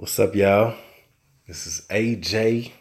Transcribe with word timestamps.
What's 0.00 0.18
up, 0.18 0.34
y'all? 0.34 0.76
This 1.46 1.66
is 1.66 1.82
AJ 1.90 2.72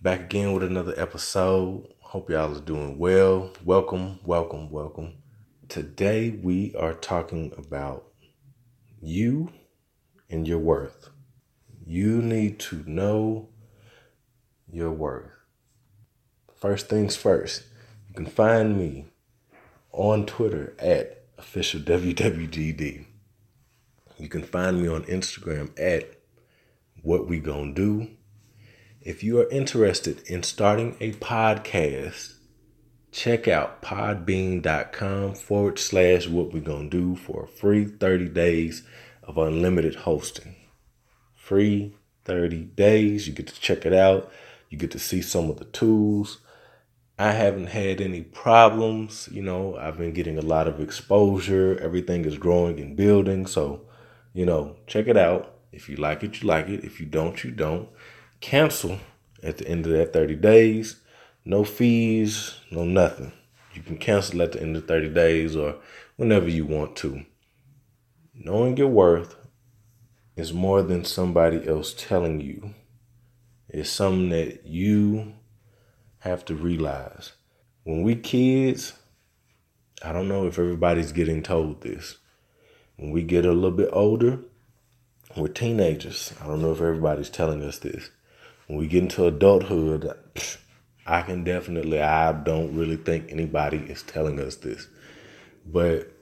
back 0.00 0.20
again 0.20 0.54
with 0.54 0.62
another 0.62 0.94
episode. 0.96 1.92
Hope 2.00 2.30
y'all 2.30 2.56
are 2.56 2.60
doing 2.62 2.96
well. 2.96 3.52
Welcome, 3.62 4.18
welcome, 4.24 4.70
welcome. 4.70 5.18
Today 5.68 6.30
we 6.30 6.74
are 6.74 6.94
talking 6.94 7.52
about 7.58 8.14
you 9.02 9.52
and 10.30 10.48
your 10.48 10.58
worth. 10.58 11.10
You 11.86 12.22
need 12.22 12.58
to 12.60 12.82
know 12.86 13.50
your 14.72 14.90
worth. 14.90 15.28
First 16.56 16.88
things 16.88 17.14
first, 17.14 17.64
you 18.08 18.14
can 18.14 18.24
find 18.24 18.78
me 18.78 19.04
on 19.92 20.24
Twitter 20.24 20.74
at 20.78 21.26
official 21.36 21.80
WWGD. 21.80 23.04
You 24.16 24.28
can 24.30 24.42
find 24.42 24.80
me 24.80 24.88
on 24.88 25.04
Instagram 25.04 25.78
at 25.78 26.17
what 27.08 27.26
we 27.26 27.38
gonna 27.38 27.72
do. 27.72 28.06
If 29.00 29.24
you 29.24 29.40
are 29.40 29.48
interested 29.48 30.20
in 30.26 30.42
starting 30.42 30.94
a 31.00 31.12
podcast, 31.12 32.34
check 33.10 33.48
out 33.48 33.80
podbean.com 33.80 35.34
forward 35.36 35.78
slash 35.78 36.28
what 36.28 36.52
we 36.52 36.60
gonna 36.60 36.90
do 36.90 37.16
for 37.16 37.44
a 37.44 37.48
free 37.48 37.86
30 37.86 38.28
days 38.28 38.82
of 39.22 39.38
unlimited 39.38 39.94
hosting. 39.94 40.54
Free 41.34 41.96
30 42.26 42.64
days. 42.76 43.26
You 43.26 43.32
get 43.32 43.46
to 43.46 43.58
check 43.58 43.86
it 43.86 43.94
out. 43.94 44.30
You 44.68 44.76
get 44.76 44.90
to 44.90 44.98
see 44.98 45.22
some 45.22 45.48
of 45.48 45.56
the 45.56 45.64
tools. 45.64 46.42
I 47.18 47.32
haven't 47.32 47.68
had 47.68 48.02
any 48.02 48.20
problems. 48.20 49.30
You 49.32 49.40
know, 49.40 49.78
I've 49.78 49.96
been 49.96 50.12
getting 50.12 50.36
a 50.36 50.42
lot 50.42 50.68
of 50.68 50.78
exposure. 50.78 51.80
Everything 51.80 52.26
is 52.26 52.36
growing 52.36 52.78
and 52.78 52.98
building. 52.98 53.46
So, 53.46 53.86
you 54.34 54.44
know, 54.44 54.76
check 54.86 55.06
it 55.08 55.16
out. 55.16 55.57
If 55.72 55.88
you 55.88 55.96
like 55.96 56.22
it, 56.22 56.40
you 56.40 56.48
like 56.48 56.68
it. 56.68 56.84
If 56.84 57.00
you 57.00 57.06
don't, 57.06 57.42
you 57.44 57.50
don't. 57.50 57.88
Cancel 58.40 58.98
at 59.42 59.58
the 59.58 59.68
end 59.68 59.86
of 59.86 59.92
that 59.92 60.12
30 60.12 60.36
days. 60.36 61.00
No 61.44 61.64
fees, 61.64 62.54
no 62.70 62.84
nothing. 62.84 63.32
You 63.74 63.82
can 63.82 63.98
cancel 63.98 64.42
at 64.42 64.52
the 64.52 64.62
end 64.62 64.76
of 64.76 64.88
30 64.88 65.10
days 65.10 65.56
or 65.56 65.76
whenever 66.16 66.48
you 66.48 66.66
want 66.66 66.96
to. 66.96 67.24
Knowing 68.34 68.76
your 68.76 68.88
worth 68.88 69.36
is 70.36 70.52
more 70.52 70.82
than 70.82 71.04
somebody 71.04 71.66
else 71.66 71.94
telling 71.96 72.40
you. 72.40 72.74
It's 73.68 73.90
something 73.90 74.30
that 74.30 74.66
you 74.66 75.34
have 76.20 76.44
to 76.46 76.54
realize. 76.54 77.32
When 77.84 78.02
we 78.02 78.14
kids, 78.16 78.94
I 80.02 80.12
don't 80.12 80.28
know 80.28 80.46
if 80.46 80.58
everybody's 80.58 81.12
getting 81.12 81.42
told 81.42 81.82
this. 81.82 82.18
When 82.96 83.10
we 83.10 83.22
get 83.22 83.44
a 83.44 83.52
little 83.52 83.70
bit 83.70 83.90
older, 83.92 84.40
we're 85.38 85.48
teenagers. 85.48 86.34
I 86.42 86.46
don't 86.46 86.60
know 86.60 86.72
if 86.72 86.80
everybody's 86.80 87.30
telling 87.30 87.62
us 87.62 87.78
this. 87.78 88.10
When 88.66 88.78
we 88.78 88.86
get 88.86 89.04
into 89.04 89.26
adulthood, 89.26 90.12
I 91.06 91.22
can 91.22 91.44
definitely, 91.44 92.00
I 92.02 92.32
don't 92.32 92.76
really 92.76 92.96
think 92.96 93.30
anybody 93.30 93.78
is 93.78 94.02
telling 94.02 94.38
us 94.40 94.56
this. 94.56 94.88
But 95.64 96.12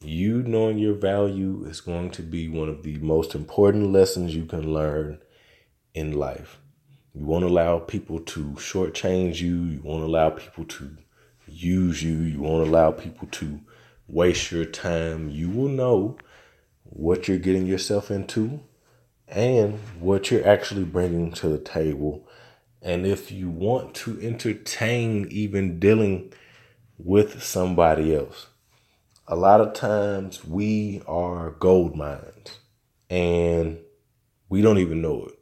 you 0.00 0.42
knowing 0.42 0.78
your 0.78 0.94
value 0.94 1.64
is 1.68 1.80
going 1.80 2.10
to 2.12 2.22
be 2.22 2.48
one 2.48 2.68
of 2.68 2.82
the 2.82 2.98
most 2.98 3.34
important 3.34 3.92
lessons 3.92 4.34
you 4.34 4.44
can 4.44 4.72
learn 4.72 5.18
in 5.94 6.12
life. 6.12 6.58
You 7.14 7.24
won't 7.24 7.44
allow 7.44 7.78
people 7.78 8.20
to 8.20 8.52
shortchange 8.52 9.40
you. 9.40 9.62
You 9.64 9.80
won't 9.82 10.04
allow 10.04 10.30
people 10.30 10.64
to 10.64 10.96
use 11.46 12.02
you. 12.02 12.14
You 12.16 12.40
won't 12.40 12.66
allow 12.66 12.90
people 12.90 13.28
to 13.32 13.60
waste 14.08 14.50
your 14.50 14.64
time. 14.64 15.30
You 15.30 15.50
will 15.50 15.68
know 15.68 16.16
what 16.94 17.26
you're 17.26 17.38
getting 17.38 17.66
yourself 17.66 18.10
into 18.10 18.60
and 19.26 19.78
what 19.98 20.30
you're 20.30 20.46
actually 20.46 20.84
bringing 20.84 21.32
to 21.32 21.48
the 21.48 21.58
table. 21.58 22.28
And 22.82 23.06
if 23.06 23.32
you 23.32 23.48
want 23.48 23.94
to 23.96 24.20
entertain 24.20 25.26
even 25.30 25.78
dealing 25.78 26.32
with 26.98 27.42
somebody 27.42 28.14
else, 28.14 28.48
a 29.26 29.36
lot 29.36 29.60
of 29.60 29.72
times 29.72 30.44
we 30.44 31.02
are 31.06 31.52
gold 31.52 31.96
mines 31.96 32.58
and 33.08 33.78
we 34.48 34.60
don't 34.60 34.78
even 34.78 35.00
know 35.00 35.24
it. 35.26 35.38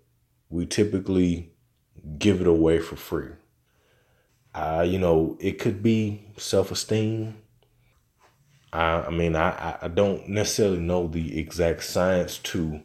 We 0.50 0.66
typically 0.66 1.52
give 2.18 2.40
it 2.40 2.46
away 2.46 2.78
for 2.78 2.96
free. 2.96 3.30
Uh, 4.54 4.84
you 4.86 4.98
know, 4.98 5.36
it 5.40 5.58
could 5.58 5.82
be 5.82 6.28
self 6.36 6.70
esteem, 6.70 7.38
I, 8.72 9.02
I 9.02 9.10
mean, 9.10 9.36
I, 9.36 9.78
I 9.82 9.88
don't 9.88 10.28
necessarily 10.28 10.78
know 10.78 11.08
the 11.08 11.38
exact 11.38 11.84
science 11.84 12.38
to 12.38 12.82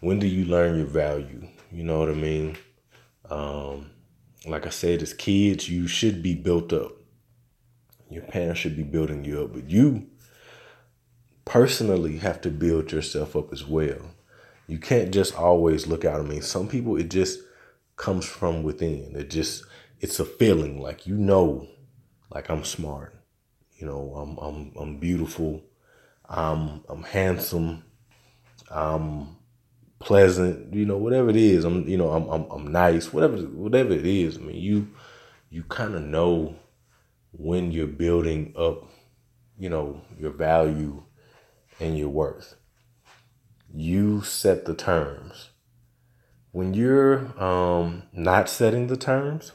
when 0.00 0.18
do 0.18 0.26
you 0.26 0.44
learn 0.44 0.76
your 0.76 0.86
value. 0.86 1.48
You 1.72 1.84
know 1.84 1.98
what 1.98 2.10
I 2.10 2.14
mean? 2.14 2.56
Um, 3.30 3.90
like 4.46 4.66
I 4.66 4.70
said, 4.70 5.02
as 5.02 5.14
kids, 5.14 5.68
you 5.68 5.86
should 5.86 6.22
be 6.22 6.34
built 6.34 6.72
up. 6.72 6.92
Your 8.10 8.22
parents 8.22 8.60
should 8.60 8.76
be 8.76 8.82
building 8.82 9.24
you 9.24 9.42
up, 9.42 9.54
but 9.54 9.68
you 9.68 10.06
personally 11.44 12.18
have 12.18 12.40
to 12.42 12.50
build 12.50 12.92
yourself 12.92 13.34
up 13.34 13.52
as 13.52 13.64
well. 13.64 14.14
You 14.66 14.78
can't 14.78 15.12
just 15.12 15.34
always 15.36 15.86
look 15.86 16.04
out. 16.04 16.20
I 16.20 16.22
mean, 16.22 16.42
some 16.42 16.68
people 16.68 16.96
it 16.96 17.10
just 17.10 17.40
comes 17.96 18.26
from 18.26 18.62
within. 18.62 19.14
It 19.16 19.30
just 19.30 19.64
it's 20.00 20.20
a 20.20 20.24
feeling 20.24 20.80
like 20.80 21.06
you 21.06 21.16
know, 21.16 21.66
like 22.30 22.50
I'm 22.50 22.64
smart. 22.64 23.14
You 23.84 23.90
know, 23.90 24.14
I'm 24.16 24.38
I'm 24.38 24.72
I'm 24.80 24.96
beautiful. 24.96 25.62
I'm 26.26 26.82
I'm 26.88 27.02
handsome. 27.02 27.84
I'm 28.70 29.36
pleasant. 29.98 30.72
You 30.72 30.86
know, 30.86 30.96
whatever 30.96 31.28
it 31.28 31.36
is. 31.36 31.66
I'm 31.66 31.86
you 31.86 31.98
know 31.98 32.08
I'm 32.08 32.26
I'm, 32.30 32.50
I'm 32.50 32.72
nice. 32.72 33.12
Whatever 33.12 33.36
whatever 33.36 33.92
it 33.92 34.06
is. 34.06 34.38
I 34.38 34.40
mean, 34.40 34.56
you 34.56 34.88
you 35.50 35.64
kind 35.64 35.94
of 35.94 36.00
know 36.00 36.56
when 37.32 37.72
you're 37.72 37.86
building 37.86 38.54
up. 38.56 38.88
You 39.58 39.68
know 39.68 40.00
your 40.18 40.30
value 40.30 41.02
and 41.78 41.98
your 41.98 42.08
worth. 42.08 42.54
You 43.70 44.22
set 44.22 44.64
the 44.64 44.74
terms. 44.74 45.50
When 46.52 46.72
you're 46.72 47.38
um, 47.38 48.04
not 48.14 48.48
setting 48.48 48.86
the 48.86 48.96
terms, 48.96 49.52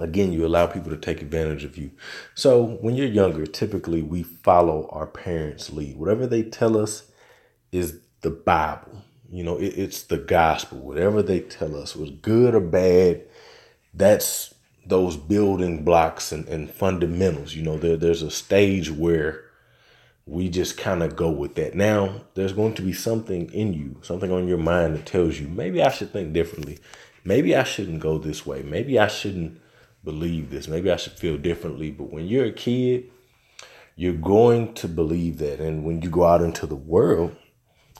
Again, 0.00 0.32
you 0.32 0.46
allow 0.46 0.66
people 0.66 0.90
to 0.90 0.96
take 0.96 1.22
advantage 1.22 1.64
of 1.64 1.76
you. 1.76 1.90
So 2.34 2.78
when 2.80 2.94
you're 2.94 3.06
younger, 3.06 3.46
typically 3.46 4.02
we 4.02 4.22
follow 4.22 4.88
our 4.90 5.06
parents' 5.06 5.72
lead. 5.72 5.96
Whatever 5.96 6.26
they 6.26 6.42
tell 6.42 6.76
us 6.76 7.10
is 7.72 8.00
the 8.20 8.30
Bible. 8.30 9.02
You 9.30 9.44
know, 9.44 9.56
it, 9.58 9.74
it's 9.76 10.02
the 10.02 10.18
gospel. 10.18 10.78
Whatever 10.78 11.22
they 11.22 11.40
tell 11.40 11.76
us 11.76 11.94
was 11.94 12.10
good 12.10 12.54
or 12.54 12.60
bad, 12.60 13.22
that's 13.92 14.54
those 14.86 15.16
building 15.16 15.84
blocks 15.84 16.32
and, 16.32 16.48
and 16.48 16.70
fundamentals. 16.70 17.54
You 17.54 17.62
know, 17.62 17.76
there, 17.76 17.96
there's 17.96 18.22
a 18.22 18.30
stage 18.30 18.90
where 18.90 19.44
we 20.26 20.48
just 20.48 20.76
kind 20.76 21.02
of 21.02 21.16
go 21.16 21.30
with 21.30 21.54
that. 21.54 21.74
Now, 21.74 22.22
there's 22.34 22.52
going 22.52 22.74
to 22.74 22.82
be 22.82 22.92
something 22.92 23.50
in 23.52 23.72
you, 23.72 23.96
something 24.02 24.30
on 24.30 24.46
your 24.46 24.58
mind 24.58 24.94
that 24.94 25.06
tells 25.06 25.38
you 25.40 25.48
maybe 25.48 25.82
I 25.82 25.90
should 25.90 26.12
think 26.12 26.32
differently. 26.32 26.78
Maybe 27.24 27.56
I 27.56 27.64
shouldn't 27.64 28.00
go 28.00 28.18
this 28.18 28.46
way. 28.46 28.62
Maybe 28.62 28.98
I 28.98 29.08
shouldn't 29.08 29.60
believe 30.08 30.48
this. 30.48 30.68
Maybe 30.68 30.90
I 30.90 30.96
should 30.96 31.12
feel 31.12 31.36
differently. 31.36 31.90
But 31.90 32.10
when 32.10 32.26
you're 32.26 32.46
a 32.46 32.52
kid, 32.52 33.10
you're 33.94 34.14
going 34.14 34.72
to 34.74 34.88
believe 34.88 35.36
that. 35.38 35.60
And 35.60 35.84
when 35.84 36.00
you 36.00 36.08
go 36.08 36.24
out 36.24 36.40
into 36.40 36.66
the 36.66 36.82
world, 36.94 37.36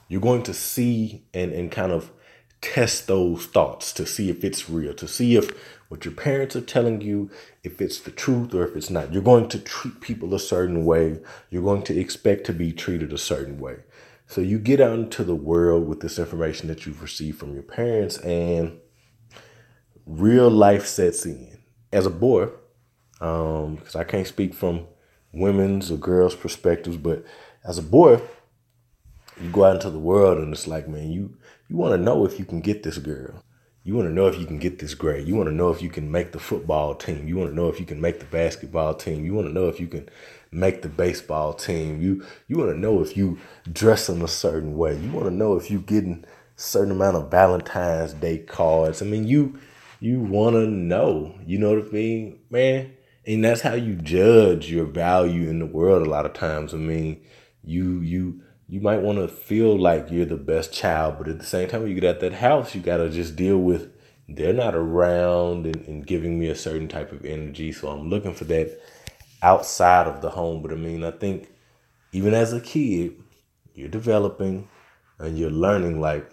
you're 0.08 0.22
going 0.22 0.42
to 0.44 0.54
see 0.54 1.26
and, 1.34 1.52
and 1.52 1.70
kind 1.70 1.92
of 1.92 2.10
test 2.62 3.08
those 3.08 3.44
thoughts 3.44 3.92
to 3.92 4.06
see 4.06 4.30
if 4.30 4.42
it's 4.42 4.70
real, 4.70 4.94
to 4.94 5.06
see 5.06 5.36
if 5.36 5.50
what 5.90 6.06
your 6.06 6.14
parents 6.14 6.56
are 6.56 6.62
telling 6.62 7.02
you, 7.02 7.30
if 7.62 7.78
it's 7.78 8.00
the 8.00 8.10
truth 8.10 8.54
or 8.54 8.66
if 8.66 8.74
it's 8.74 8.88
not. 8.88 9.12
You're 9.12 9.22
going 9.22 9.50
to 9.50 9.58
treat 9.58 10.00
people 10.00 10.34
a 10.34 10.40
certain 10.40 10.86
way. 10.86 11.20
You're 11.50 11.62
going 11.62 11.82
to 11.82 12.00
expect 12.00 12.44
to 12.46 12.54
be 12.54 12.72
treated 12.72 13.12
a 13.12 13.18
certain 13.18 13.60
way. 13.60 13.80
So 14.26 14.40
you 14.40 14.58
get 14.58 14.80
out 14.80 14.98
into 14.98 15.24
the 15.24 15.34
world 15.34 15.86
with 15.86 16.00
this 16.00 16.18
information 16.18 16.68
that 16.68 16.86
you've 16.86 17.02
received 17.02 17.38
from 17.38 17.52
your 17.52 17.62
parents, 17.62 18.16
and 18.18 18.78
real 20.06 20.48
life 20.48 20.86
sets 20.86 21.26
in 21.26 21.57
as 21.92 22.06
a 22.06 22.10
boy, 22.10 22.48
because 23.12 23.94
um, 23.94 24.00
I 24.00 24.04
can't 24.04 24.26
speak 24.26 24.54
from 24.54 24.86
women's 25.32 25.90
or 25.90 25.96
girls' 25.96 26.34
perspectives, 26.34 26.96
but 26.96 27.24
as 27.64 27.78
a 27.78 27.82
boy, 27.82 28.20
you 29.40 29.50
go 29.50 29.64
out 29.64 29.76
into 29.76 29.90
the 29.90 29.98
world 29.98 30.38
and 30.38 30.52
it's 30.52 30.66
like, 30.66 30.88
man, 30.88 31.10
you 31.10 31.36
you 31.68 31.76
want 31.76 31.92
to 31.92 32.02
know 32.02 32.24
if 32.24 32.38
you 32.38 32.44
can 32.44 32.60
get 32.60 32.82
this 32.82 32.98
girl. 32.98 33.42
You 33.84 33.94
want 33.94 34.08
to 34.08 34.12
know 34.12 34.26
if 34.26 34.38
you 34.38 34.46
can 34.46 34.58
get 34.58 34.80
this 34.80 34.94
grade. 34.94 35.26
You 35.26 35.34
want 35.34 35.48
to 35.48 35.54
know 35.54 35.70
if 35.70 35.80
you 35.80 35.88
can 35.88 36.10
make 36.10 36.32
the 36.32 36.38
football 36.38 36.94
team. 36.94 37.26
You 37.26 37.36
want 37.36 37.50
to 37.50 37.56
know 37.56 37.68
if 37.68 37.80
you 37.80 37.86
can 37.86 38.00
make 38.00 38.18
the 38.18 38.26
basketball 38.26 38.94
team. 38.94 39.24
You 39.24 39.32
want 39.32 39.48
to 39.48 39.52
know 39.52 39.68
if 39.68 39.80
you 39.80 39.86
can 39.86 40.08
make 40.50 40.82
the 40.82 40.88
baseball 40.88 41.54
team. 41.54 42.00
You 42.00 42.24
you 42.48 42.58
want 42.58 42.70
to 42.70 42.78
know 42.78 43.00
if 43.00 43.16
you 43.16 43.38
dress 43.70 44.08
in 44.08 44.20
a 44.22 44.28
certain 44.28 44.76
way. 44.76 44.98
You 44.98 45.10
want 45.10 45.26
to 45.26 45.34
know 45.34 45.56
if 45.56 45.70
you 45.70 45.80
getting 45.80 46.24
certain 46.56 46.90
amount 46.90 47.16
of 47.16 47.30
Valentine's 47.30 48.12
Day 48.12 48.38
cards. 48.38 49.00
I 49.00 49.06
mean, 49.06 49.26
you 49.26 49.58
you 50.00 50.20
want 50.20 50.54
to 50.54 50.66
know. 50.66 51.34
You 51.44 51.58
know 51.58 51.74
what 51.76 51.88
I 51.88 51.90
mean, 51.90 52.40
man? 52.50 52.94
And 53.26 53.44
that's 53.44 53.60
how 53.60 53.74
you 53.74 53.94
judge 53.94 54.70
your 54.70 54.86
value 54.86 55.48
in 55.50 55.58
the 55.58 55.66
world 55.66 56.06
a 56.06 56.10
lot 56.10 56.26
of 56.26 56.32
times. 56.32 56.72
I 56.72 56.78
mean, 56.78 57.22
you 57.64 58.00
you 58.00 58.42
you 58.68 58.80
might 58.80 59.00
want 59.00 59.18
to 59.18 59.28
feel 59.28 59.78
like 59.78 60.10
you're 60.10 60.26
the 60.26 60.36
best 60.36 60.72
child, 60.72 61.16
but 61.18 61.28
at 61.28 61.38
the 61.38 61.44
same 61.44 61.68
time, 61.68 61.82
when 61.82 61.90
you 61.90 62.00
get 62.00 62.04
at 62.16 62.20
that 62.20 62.34
house, 62.34 62.74
you 62.74 62.80
got 62.80 62.98
to 62.98 63.10
just 63.10 63.36
deal 63.36 63.58
with 63.58 63.92
they're 64.28 64.52
not 64.52 64.74
around 64.74 65.64
and, 65.66 65.76
and 65.88 66.06
giving 66.06 66.38
me 66.38 66.48
a 66.48 66.54
certain 66.54 66.88
type 66.88 67.12
of 67.12 67.24
energy. 67.24 67.72
So 67.72 67.88
I'm 67.88 68.10
looking 68.10 68.34
for 68.34 68.44
that 68.44 68.78
outside 69.42 70.06
of 70.06 70.20
the 70.20 70.30
home. 70.30 70.62
But 70.62 70.72
I 70.72 70.74
mean, 70.74 71.02
I 71.02 71.10
think 71.12 71.48
even 72.12 72.34
as 72.34 72.52
a 72.52 72.60
kid, 72.60 73.16
you're 73.74 73.88
developing 73.88 74.68
and 75.18 75.38
you're 75.38 75.50
learning 75.50 76.00
like, 76.00 76.30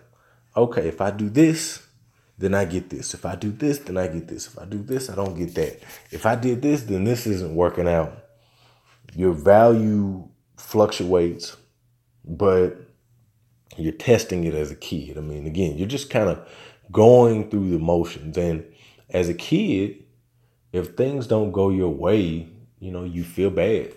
okay, 0.58 0.88
if 0.88 1.00
I 1.00 1.12
do 1.12 1.30
this, 1.30 1.85
then 2.38 2.54
I 2.54 2.66
get 2.66 2.90
this. 2.90 3.14
If 3.14 3.26
I 3.26 3.36
do 3.36 3.52
this, 3.52 3.80
then 3.80 3.98
I 3.98 4.08
get 4.08 4.28
this. 4.28 4.48
If 4.48 4.60
I 4.60 4.66
do 4.66 4.80
this, 4.80 5.10
I 5.10 5.16
don't 5.16 5.38
get 5.38 5.56
that. 5.56 5.82
If 6.12 6.26
I 6.26 6.36
did 6.36 6.62
this, 6.62 6.84
then 6.84 7.04
this 7.04 7.26
isn't 7.28 7.56
working 7.56 7.88
out. 7.88 8.14
Your 9.16 9.32
value 9.32 10.28
fluctuates, 10.58 11.56
but 12.26 12.78
you're 13.78 13.94
testing 13.94 14.44
it 14.44 14.54
as 14.54 14.72
a 14.72 14.76
kid. 14.76 15.18
I 15.18 15.22
mean, 15.22 15.48
again, 15.48 15.78
you're 15.78 15.88
just 15.88 16.10
kind 16.10 16.30
of 16.30 16.48
going 16.92 17.50
through 17.50 17.72
the 17.72 17.80
motions. 17.80 18.38
And 18.38 18.66
as 19.10 19.30
a 19.30 19.34
kid, 19.34 20.04
if 20.74 20.96
things 20.96 21.28
don't 21.28 21.52
go 21.52 21.70
your 21.70 21.90
way, 21.90 22.50
you 22.80 22.92
know, 22.92 23.06
you 23.06 23.24
feel 23.24 23.50
bad. 23.50 23.94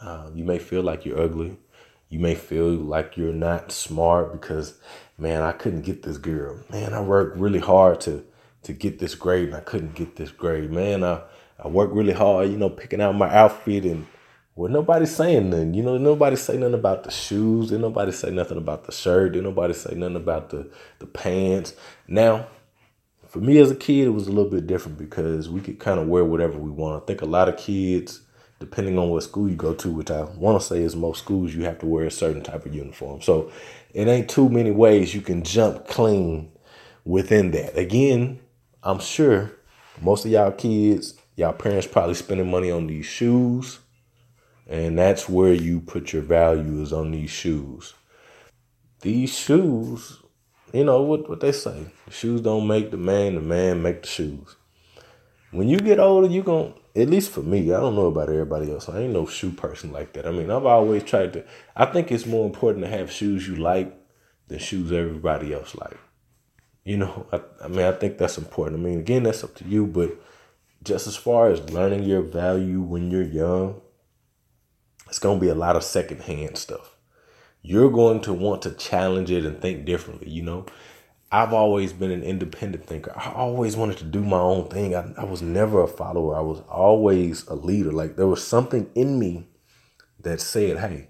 Uh, 0.00 0.30
you 0.34 0.44
may 0.44 0.58
feel 0.58 0.82
like 0.82 1.04
you're 1.04 1.20
ugly. 1.20 1.56
You 2.08 2.18
may 2.18 2.34
feel 2.34 2.70
like 2.70 3.16
you're 3.16 3.32
not 3.32 3.70
smart 3.70 4.32
because, 4.32 4.78
man, 5.18 5.42
I 5.42 5.52
couldn't 5.52 5.82
get 5.82 6.02
this 6.02 6.16
girl. 6.16 6.58
Man, 6.70 6.94
I 6.94 7.00
worked 7.00 7.36
really 7.36 7.58
hard 7.58 8.00
to 8.02 8.24
to 8.62 8.72
get 8.72 8.98
this 8.98 9.14
grade 9.14 9.48
and 9.48 9.56
I 9.56 9.60
couldn't 9.60 9.94
get 9.94 10.16
this 10.16 10.30
grade. 10.30 10.70
Man, 10.70 11.04
I, 11.04 11.22
I 11.62 11.68
worked 11.68 11.94
really 11.94 12.12
hard, 12.12 12.50
you 12.50 12.56
know, 12.56 12.68
picking 12.68 13.00
out 13.00 13.14
my 13.14 13.32
outfit 13.34 13.84
and 13.84 14.06
well, 14.58 14.72
nobody's 14.72 15.14
saying 15.14 15.50
nothing. 15.50 15.74
You 15.74 15.84
know, 15.84 15.98
nobody 15.98 16.34
say 16.34 16.56
nothing 16.56 16.74
about 16.74 17.04
the 17.04 17.12
shoes. 17.12 17.68
Didn't 17.68 17.82
nobody 17.82 18.10
say 18.10 18.30
nothing 18.30 18.58
about 18.58 18.86
the 18.86 18.92
shirt. 18.92 19.32
Didn't 19.32 19.44
nobody 19.44 19.72
say 19.72 19.94
nothing 19.94 20.16
about 20.16 20.50
the, 20.50 20.68
the 20.98 21.06
pants. 21.06 21.74
Now, 22.08 22.48
for 23.28 23.38
me 23.38 23.58
as 23.58 23.70
a 23.70 23.76
kid, 23.76 24.08
it 24.08 24.10
was 24.10 24.26
a 24.26 24.32
little 24.32 24.50
bit 24.50 24.66
different 24.66 24.98
because 24.98 25.48
we 25.48 25.60
could 25.60 25.78
kind 25.78 26.00
of 26.00 26.08
wear 26.08 26.24
whatever 26.24 26.58
we 26.58 26.70
want. 26.70 27.00
I 27.00 27.06
think 27.06 27.22
a 27.22 27.26
lot 27.26 27.48
of 27.48 27.56
kids, 27.56 28.22
depending 28.60 28.98
on 28.98 29.10
what 29.10 29.22
school 29.22 29.48
you 29.48 29.56
go 29.56 29.74
to, 29.74 29.90
which 29.90 30.10
I 30.10 30.22
want 30.22 30.60
to 30.60 30.66
say 30.66 30.82
is 30.82 30.96
most 30.96 31.20
schools, 31.20 31.54
you 31.54 31.64
have 31.64 31.78
to 31.80 31.86
wear 31.86 32.06
a 32.06 32.10
certain 32.10 32.42
type 32.42 32.66
of 32.66 32.74
uniform. 32.74 33.22
So 33.22 33.50
it 33.94 34.08
ain't 34.08 34.28
too 34.28 34.48
many 34.48 34.70
ways 34.70 35.14
you 35.14 35.20
can 35.20 35.42
jump 35.42 35.86
clean 35.86 36.50
within 37.04 37.52
that. 37.52 37.78
Again, 37.78 38.40
I'm 38.82 38.98
sure 38.98 39.52
most 40.00 40.24
of 40.24 40.30
y'all 40.30 40.52
kids, 40.52 41.14
y'all 41.36 41.52
parents 41.52 41.86
probably 41.86 42.14
spending 42.14 42.50
money 42.50 42.70
on 42.70 42.86
these 42.86 43.06
shoes 43.06 43.78
and 44.68 44.98
that's 44.98 45.28
where 45.28 45.54
you 45.54 45.80
put 45.80 46.12
your 46.12 46.22
values 46.22 46.92
on 46.92 47.10
these 47.10 47.30
shoes. 47.30 47.94
These 49.00 49.36
shoes, 49.36 50.18
you 50.72 50.84
know 50.84 51.02
what, 51.02 51.28
what 51.28 51.40
they 51.40 51.52
say. 51.52 51.86
The 52.06 52.12
shoes 52.12 52.42
don't 52.42 52.66
make 52.66 52.90
the 52.90 52.98
man, 52.98 53.36
the 53.36 53.40
man 53.40 53.82
make 53.82 54.02
the 54.02 54.08
shoes. 54.08 54.56
When 55.52 55.68
you 55.68 55.78
get 55.78 55.98
older, 55.98 56.28
you 56.28 56.42
to 56.42 56.74
at 56.98 57.08
least 57.08 57.30
for 57.30 57.42
me, 57.42 57.72
I 57.72 57.80
don't 57.80 57.94
know 57.94 58.06
about 58.06 58.28
everybody 58.28 58.72
else. 58.72 58.88
I 58.88 59.00
ain't 59.00 59.12
no 59.12 59.26
shoe 59.26 59.52
person 59.52 59.92
like 59.92 60.12
that. 60.14 60.26
I 60.26 60.30
mean, 60.30 60.50
I've 60.50 60.66
always 60.66 61.04
tried 61.04 61.32
to 61.34 61.44
I 61.76 61.86
think 61.86 62.10
it's 62.10 62.26
more 62.26 62.46
important 62.46 62.84
to 62.84 62.90
have 62.90 63.12
shoes 63.12 63.46
you 63.46 63.56
like 63.56 63.94
than 64.48 64.58
shoes 64.58 64.92
everybody 64.92 65.52
else 65.52 65.74
like. 65.74 65.98
You 66.84 66.96
know, 66.96 67.26
I, 67.32 67.40
I 67.64 67.68
mean, 67.68 67.84
I 67.84 67.92
think 67.92 68.16
that's 68.16 68.38
important. 68.38 68.80
I 68.80 68.84
mean, 68.84 68.98
again, 68.98 69.22
that's 69.22 69.44
up 69.44 69.54
to 69.56 69.64
you, 69.64 69.86
but 69.86 70.18
just 70.82 71.06
as 71.06 71.16
far 71.16 71.50
as 71.50 71.70
learning 71.70 72.04
your 72.04 72.22
value 72.22 72.80
when 72.80 73.10
you're 73.10 73.22
young, 73.22 73.80
it's 75.06 75.18
going 75.18 75.38
to 75.38 75.44
be 75.44 75.50
a 75.50 75.54
lot 75.54 75.76
of 75.76 75.84
secondhand 75.84 76.56
stuff. 76.56 76.96
You're 77.62 77.90
going 77.90 78.20
to 78.22 78.32
want 78.32 78.62
to 78.62 78.70
challenge 78.70 79.30
it 79.30 79.44
and 79.44 79.60
think 79.60 79.84
differently. 79.84 80.30
You 80.30 80.42
know, 80.42 80.66
I've 81.30 81.52
always 81.52 81.92
been 81.92 82.10
an 82.10 82.22
independent 82.22 82.86
thinker. 82.86 83.12
I 83.14 83.32
always 83.32 83.76
wanted 83.76 83.98
to 83.98 84.04
do 84.04 84.24
my 84.24 84.38
own 84.38 84.68
thing. 84.68 84.94
I, 84.94 85.12
I 85.18 85.24
was 85.24 85.42
never 85.42 85.82
a 85.82 85.88
follower. 85.88 86.36
I 86.36 86.40
was 86.40 86.60
always 86.68 87.46
a 87.48 87.54
leader. 87.54 87.92
Like 87.92 88.16
there 88.16 88.26
was 88.26 88.42
something 88.42 88.90
in 88.94 89.18
me 89.18 89.46
that 90.20 90.40
said, 90.40 90.78
hey, 90.78 91.08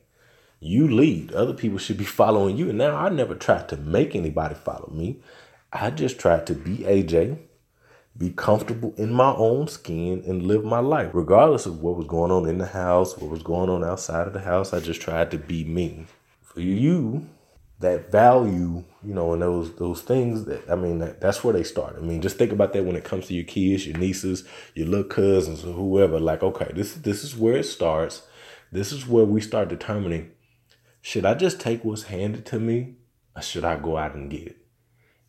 you 0.60 0.88
lead. 0.88 1.32
Other 1.32 1.54
people 1.54 1.78
should 1.78 1.98
be 1.98 2.04
following 2.20 2.56
you. 2.56 2.68
And 2.68 2.78
now 2.78 2.96
I 2.96 3.08
never 3.10 3.34
tried 3.34 3.68
to 3.68 3.76
make 3.76 4.16
anybody 4.16 4.54
follow 4.54 4.90
me. 4.92 5.20
I 5.72 5.90
just 5.90 6.18
tried 6.18 6.46
to 6.48 6.54
be 6.54 6.78
AJ 6.78 7.38
be 8.18 8.30
comfortable 8.30 8.92
in 8.96 9.12
my 9.12 9.32
own 9.34 9.68
skin 9.68 10.24
and 10.26 10.42
live 10.42 10.64
my 10.64 10.80
life, 10.80 11.10
regardless 11.14 11.66
of 11.66 11.80
what 11.80 11.96
was 11.96 12.06
going 12.08 12.32
on 12.32 12.48
in 12.48 12.58
the 12.58 12.66
house, 12.66 13.16
what 13.16 13.30
was 13.30 13.44
going 13.44 13.70
on 13.70 13.84
outside 13.84 14.26
of 14.26 14.32
the 14.32 14.40
house. 14.40 14.72
I 14.72 14.80
just 14.80 15.00
tried 15.00 15.30
to 15.30 15.38
be 15.38 15.64
me. 15.64 16.06
For 16.42 16.60
you, 16.60 17.28
that 17.80 18.10
value, 18.10 18.84
you 19.04 19.14
know, 19.14 19.32
and 19.32 19.42
those 19.42 19.74
those 19.76 20.02
things 20.02 20.44
that 20.46 20.68
I 20.68 20.74
mean, 20.74 20.98
that, 20.98 21.20
that's 21.20 21.44
where 21.44 21.54
they 21.54 21.62
start. 21.62 21.96
I 21.96 22.00
mean, 22.00 22.20
just 22.20 22.36
think 22.36 22.52
about 22.52 22.72
that 22.72 22.84
when 22.84 22.96
it 22.96 23.04
comes 23.04 23.26
to 23.26 23.34
your 23.34 23.44
kids, 23.44 23.86
your 23.86 23.96
nieces, 23.96 24.44
your 24.74 24.88
little 24.88 25.04
cousins, 25.04 25.64
or 25.64 25.72
whoever. 25.72 26.18
Like, 26.18 26.42
okay, 26.42 26.70
this 26.74 26.94
this 26.94 27.22
is 27.22 27.36
where 27.36 27.58
it 27.58 27.64
starts. 27.64 28.22
This 28.72 28.92
is 28.92 29.06
where 29.06 29.24
we 29.24 29.40
start 29.40 29.68
determining: 29.68 30.32
should 31.00 31.24
I 31.24 31.34
just 31.34 31.60
take 31.60 31.84
what's 31.84 32.04
handed 32.04 32.44
to 32.46 32.58
me, 32.58 32.96
or 33.36 33.42
should 33.42 33.64
I 33.64 33.76
go 33.76 33.96
out 33.96 34.14
and 34.14 34.30
get 34.30 34.48
it? 34.48 34.56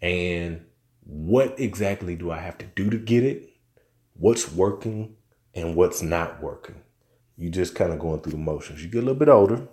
And 0.02 0.66
what 1.04 1.60
exactly 1.60 2.16
do 2.16 2.32
I 2.32 2.38
have 2.38 2.58
to 2.60 2.66
do 2.66 2.90
to 2.90 2.98
get 2.98 3.24
it? 3.24 3.50
What's 4.14 4.52
working 4.52 5.16
and 5.54 5.76
what's 5.76 6.02
not 6.02 6.42
working? 6.42 6.82
You 7.38 7.50
just 7.50 7.76
kind 7.76 7.92
of 7.92 8.00
going 8.00 8.22
through 8.22 8.34
the 8.34 8.38
motions. 8.38 8.84
You 8.84 8.90
get 8.90 9.00
a 9.00 9.06
little 9.06 9.16
bit 9.16 9.30
older. 9.30 9.68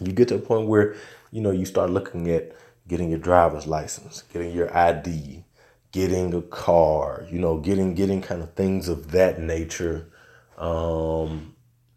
You 0.00 0.12
get 0.12 0.28
to 0.28 0.36
a 0.36 0.38
point 0.38 0.68
where, 0.68 0.94
you 1.30 1.40
know, 1.40 1.50
you 1.50 1.64
start 1.64 1.90
looking 1.90 2.30
at 2.30 2.52
getting 2.86 3.10
your 3.10 3.18
driver's 3.18 3.66
license, 3.66 4.22
getting 4.32 4.52
your 4.52 4.74
ID, 4.76 5.44
getting 5.92 6.34
a 6.34 6.42
car, 6.42 7.26
you 7.30 7.38
know, 7.38 7.58
getting 7.58 7.94
getting 7.94 8.22
kind 8.22 8.42
of 8.42 8.54
things 8.54 8.88
of 8.88 9.10
that 9.12 9.40
nature. 9.40 10.10
Um, 10.56 11.54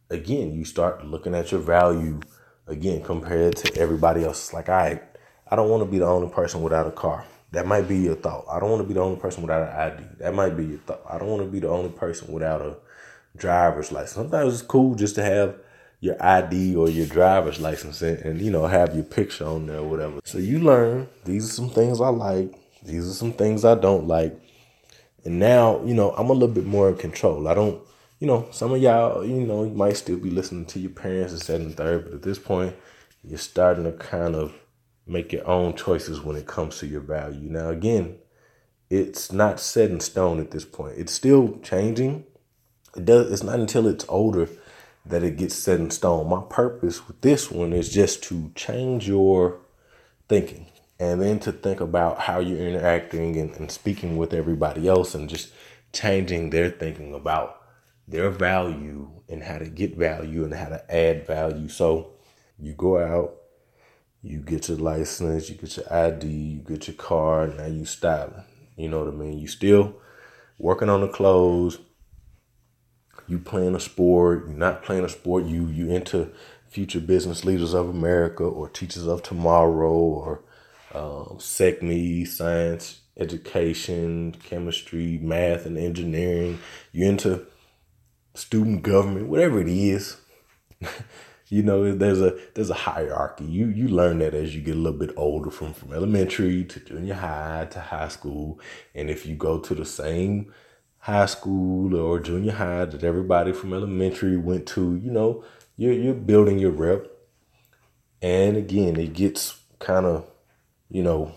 again, 0.09 0.53
you 0.53 0.65
start 0.65 1.05
looking 1.05 1.33
at 1.35 1.51
your 1.51 1.61
value 1.61 2.19
again 2.67 3.03
compared 3.03 3.55
to 3.57 3.77
everybody 3.79 4.23
else. 4.23 4.45
It's 4.45 4.53
like, 4.53 4.69
I 4.69 5.01
I 5.49 5.55
don't 5.55 5.69
want 5.69 5.83
to 5.83 5.89
be 5.89 5.99
the 5.99 6.05
only 6.05 6.29
person 6.29 6.61
without 6.61 6.87
a 6.87 6.91
car. 6.91 7.25
That 7.51 7.67
might 7.67 7.87
be 7.87 7.97
your 7.97 8.15
thought. 8.15 8.45
I 8.49 8.59
don't 8.59 8.69
want 8.69 8.81
to 8.81 8.87
be 8.87 8.93
the 8.93 9.01
only 9.01 9.19
person 9.19 9.41
without 9.43 9.63
an 9.63 9.75
ID. 9.75 10.03
That 10.19 10.33
might 10.33 10.55
be 10.55 10.65
your 10.65 10.79
thought. 10.79 11.01
I 11.09 11.17
don't 11.17 11.27
want 11.27 11.43
to 11.43 11.49
be 11.49 11.59
the 11.59 11.67
only 11.67 11.89
person 11.89 12.31
without 12.31 12.61
a 12.61 12.77
driver's 13.35 13.91
license. 13.91 14.13
Sometimes 14.13 14.53
it's 14.53 14.61
cool 14.61 14.95
just 14.95 15.15
to 15.15 15.23
have 15.23 15.55
your 16.01 16.21
ID 16.21 16.75
or 16.75 16.89
your 16.89 17.05
driver's 17.05 17.59
license 17.59 18.01
and, 18.01 18.17
and, 18.19 18.41
you 18.41 18.49
know 18.51 18.65
have 18.65 18.95
your 18.95 19.03
picture 19.03 19.45
on 19.45 19.67
there 19.67 19.77
or 19.77 19.87
whatever. 19.87 20.19
So 20.25 20.39
you 20.39 20.59
learn 20.59 21.07
these 21.23 21.45
are 21.45 21.53
some 21.53 21.69
things 21.69 22.01
I 22.01 22.09
like. 22.09 22.53
These 22.83 23.07
are 23.07 23.13
some 23.13 23.31
things 23.31 23.63
I 23.63 23.75
don't 23.75 24.07
like. 24.07 24.37
And 25.23 25.39
now 25.39 25.81
you 25.85 25.93
know 25.93 26.11
I'm 26.11 26.29
a 26.29 26.33
little 26.33 26.53
bit 26.53 26.65
more 26.65 26.89
in 26.89 26.97
control. 26.97 27.47
I 27.47 27.53
don't. 27.53 27.81
You 28.19 28.27
know, 28.27 28.47
some 28.51 28.71
of 28.71 28.79
y'all, 28.79 29.25
you 29.25 29.47
know, 29.47 29.63
you 29.63 29.71
might 29.71 29.97
still 29.97 30.19
be 30.19 30.29
listening 30.29 30.67
to 30.67 30.79
your 30.79 30.91
parents 30.91 31.33
and 31.33 31.41
second 31.41 31.65
and 31.65 31.75
third, 31.75 32.03
but 32.03 32.13
at 32.13 32.21
this 32.21 32.37
point, 32.37 32.75
you're 33.23 33.39
starting 33.39 33.83
to 33.85 33.93
kind 33.93 34.35
of 34.35 34.53
make 35.07 35.33
your 35.33 35.47
own 35.47 35.75
choices 35.75 36.21
when 36.21 36.35
it 36.35 36.45
comes 36.45 36.77
to 36.77 36.85
your 36.85 37.01
value. 37.01 37.49
Now, 37.49 37.69
again, 37.69 38.19
it's 38.91 39.31
not 39.31 39.59
set 39.59 39.89
in 39.89 39.99
stone 39.99 40.39
at 40.39 40.51
this 40.51 40.65
point. 40.65 40.99
It's 40.99 41.11
still 41.11 41.57
changing. 41.63 42.25
It 42.95 43.05
does. 43.05 43.31
It's 43.31 43.41
not 43.41 43.59
until 43.59 43.87
it's 43.87 44.05
older 44.07 44.47
that 45.05 45.23
it 45.23 45.37
gets 45.37 45.55
set 45.55 45.79
in 45.79 45.91
stone. 45.91 46.29
My 46.29 46.41
purpose 46.49 47.07
with 47.07 47.21
this 47.21 47.49
one 47.49 47.73
is 47.73 47.89
just 47.89 48.23
to 48.23 48.51
change 48.55 49.07
your 49.07 49.59
thinking 50.27 50.67
and 50.99 51.21
then 51.21 51.39
to 51.39 51.51
think 51.51 51.79
about 51.79 52.19
how 52.19 52.39
you're 52.39 52.67
interacting 52.67 53.35
and, 53.37 53.55
and 53.55 53.71
speaking 53.71 54.17
with 54.17 54.33
everybody 54.33 54.87
else 54.87 55.15
and 55.15 55.27
just 55.27 55.51
changing 55.93 56.51
their 56.51 56.69
thinking 56.69 57.13
about 57.13 57.61
their 58.07 58.29
value 58.29 59.09
and 59.27 59.43
how 59.43 59.57
to 59.57 59.67
get 59.67 59.95
value 59.95 60.43
and 60.43 60.53
how 60.53 60.69
to 60.69 60.95
add 60.95 61.25
value. 61.25 61.67
So 61.67 62.11
you 62.59 62.73
go 62.73 62.99
out, 62.99 63.35
you 64.21 64.39
get 64.39 64.69
your 64.69 64.77
license, 64.77 65.49
you 65.49 65.55
get 65.55 65.75
your 65.77 65.91
ID, 65.91 66.27
you 66.27 66.59
get 66.59 66.87
your 66.87 66.95
car, 66.97 67.47
now 67.47 67.65
you 67.65 67.85
styling. 67.85 68.43
You 68.77 68.89
know 68.89 68.99
what 68.99 69.13
I 69.13 69.17
mean? 69.17 69.39
You 69.39 69.47
still 69.47 69.95
working 70.59 70.89
on 70.89 71.01
the 71.01 71.07
clothes. 71.07 71.79
You 73.31 73.39
playing 73.39 73.75
a 73.75 73.79
sport. 73.79 74.49
You're 74.49 74.57
not 74.57 74.83
playing 74.83 75.05
a 75.05 75.09
sport. 75.09 75.45
You 75.45 75.67
you 75.67 75.89
into 75.89 76.33
future 76.67 76.99
business 76.99 77.45
leaders 77.45 77.73
of 77.73 77.87
America 77.87 78.43
or 78.43 78.67
teachers 78.67 79.07
of 79.07 79.23
tomorrow 79.23 79.89
or 79.89 80.43
um, 80.93 81.37
SECME, 81.39 82.25
science, 82.27 82.99
education, 83.15 84.35
chemistry, 84.43 85.17
math, 85.21 85.65
and 85.65 85.77
engineering. 85.77 86.59
You're 86.91 87.07
into 87.07 87.45
student 88.33 88.83
government, 88.83 89.27
whatever 89.27 89.61
it 89.61 89.69
is. 89.69 90.17
You 91.53 91.63
know, 91.63 91.93
there's 91.93 92.21
a 92.21 92.39
there's 92.53 92.69
a 92.69 92.73
hierarchy. 92.73 93.43
You 93.43 93.67
you 93.67 93.89
learn 93.89 94.19
that 94.19 94.33
as 94.33 94.55
you 94.55 94.61
get 94.61 94.75
a 94.75 94.79
little 94.79 94.97
bit 94.97 95.13
older, 95.17 95.51
from 95.51 95.73
from 95.73 95.91
elementary 95.91 96.63
to 96.63 96.79
junior 96.79 97.15
high 97.15 97.67
to 97.71 97.81
high 97.81 98.07
school, 98.07 98.61
and 98.95 99.09
if 99.09 99.25
you 99.25 99.35
go 99.35 99.59
to 99.59 99.75
the 99.75 99.83
same 99.83 100.53
high 101.01 101.25
school 101.25 101.95
or 101.95 102.19
junior 102.19 102.53
high 102.53 102.85
that 102.85 103.03
everybody 103.03 103.51
from 103.51 103.73
elementary 103.73 104.37
went 104.37 104.67
to, 104.67 104.95
you 104.95 105.11
know, 105.11 105.43
you're 105.77 105.93
you're 105.93 106.13
building 106.13 106.59
your 106.59 106.71
rep. 106.71 107.07
And 108.21 108.55
again, 108.55 108.97
it 108.97 109.13
gets 109.13 109.59
kind 109.79 110.05
of, 110.05 110.27
you 110.89 111.01
know, 111.01 111.33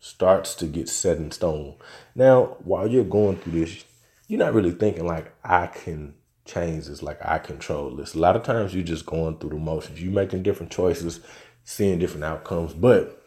starts 0.00 0.54
to 0.56 0.66
get 0.66 0.88
set 0.88 1.16
in 1.18 1.30
stone. 1.30 1.76
Now, 2.14 2.56
while 2.64 2.88
you're 2.88 3.04
going 3.04 3.36
through 3.36 3.64
this, 3.64 3.84
you're 4.26 4.40
not 4.40 4.52
really 4.52 4.72
thinking 4.72 5.06
like, 5.06 5.32
I 5.44 5.68
can 5.68 6.14
change 6.44 6.86
this, 6.86 7.02
like 7.02 7.24
I 7.24 7.38
control 7.38 7.94
this. 7.94 8.14
A 8.14 8.18
lot 8.18 8.36
of 8.36 8.42
times 8.42 8.74
you're 8.74 8.82
just 8.82 9.06
going 9.06 9.38
through 9.38 9.50
the 9.50 9.56
motions. 9.56 10.02
You're 10.02 10.12
making 10.12 10.42
different 10.42 10.72
choices, 10.72 11.20
seeing 11.62 11.98
different 12.00 12.24
outcomes, 12.24 12.74
but 12.74 13.22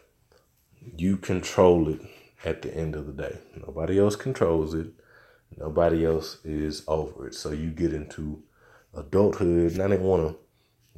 you 0.98 1.17
control 1.17 1.89
it 1.89 2.01
at 2.46 2.62
the 2.62 2.75
end 2.75 2.96
of 2.96 3.08
the 3.08 3.13
day. 3.13 3.39
Nobody 3.65 3.98
else 3.98 4.15
controls 4.15 4.74
it. 4.74 4.88
Nobody 5.58 6.06
else 6.06 6.38
is 6.44 6.84
over 6.88 7.28
it. 7.28 7.34
So 7.34 7.52
you 7.52 7.72
get 7.72 7.94
into 7.94 8.44
adulthood. 8.94 9.76
Now 9.76 9.88
they 9.88 9.98
want 9.98 10.38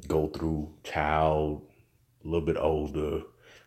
to 0.00 0.08
go 0.08 0.28
through 0.28 0.74
child, 0.84 1.62
a 2.24 2.28
little 2.28 2.46
bit 2.46 2.56
older, 2.58 3.18
a 3.18 3.22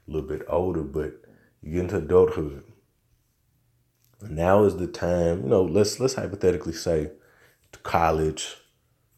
little 0.08 0.28
bit 0.28 0.44
older, 0.48 0.84
but 0.84 1.14
you 1.62 1.72
get 1.74 1.82
into 1.82 1.98
adulthood. 1.98 2.64
Now 4.22 4.64
is 4.64 4.78
the 4.78 4.88
time, 4.88 5.44
you 5.44 5.50
know, 5.50 5.64
let's 5.64 6.00
let's 6.00 6.14
hypothetically 6.14 6.74
say 6.74 7.12
college, 7.84 8.56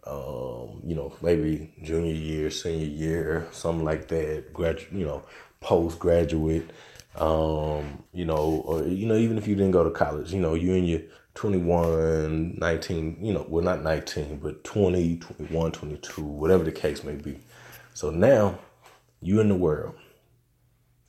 um, 0.05 0.81
you 0.83 0.95
know, 0.95 1.15
maybe 1.21 1.73
junior 1.83 2.13
year, 2.13 2.49
senior 2.49 2.87
year, 2.87 3.47
something 3.51 3.85
like 3.85 4.07
that, 4.07 4.53
grad, 4.53 4.81
you 4.91 5.05
know, 5.05 5.23
postgraduate, 5.59 6.71
um, 7.17 8.03
you 8.13 8.25
know, 8.25 8.63
or, 8.65 8.83
you 8.83 9.05
know, 9.05 9.15
even 9.15 9.37
if 9.37 9.47
you 9.47 9.55
didn't 9.55 9.71
go 9.71 9.83
to 9.83 9.91
college, 9.91 10.33
you 10.33 10.39
know, 10.39 10.53
you're 10.53 10.75
in 10.75 10.85
your 10.85 11.01
21, 11.35 12.57
19, 12.57 13.17
you 13.21 13.33
know, 13.33 13.45
well, 13.49 13.63
not 13.63 13.83
19, 13.83 14.37
but 14.37 14.63
20, 14.63 15.17
21, 15.17 15.71
22, 15.71 16.23
whatever 16.23 16.63
the 16.63 16.71
case 16.71 17.03
may 17.03 17.15
be. 17.15 17.39
So 17.93 18.09
now 18.09 18.59
you 19.21 19.39
in 19.39 19.49
the 19.49 19.55
world. 19.55 19.95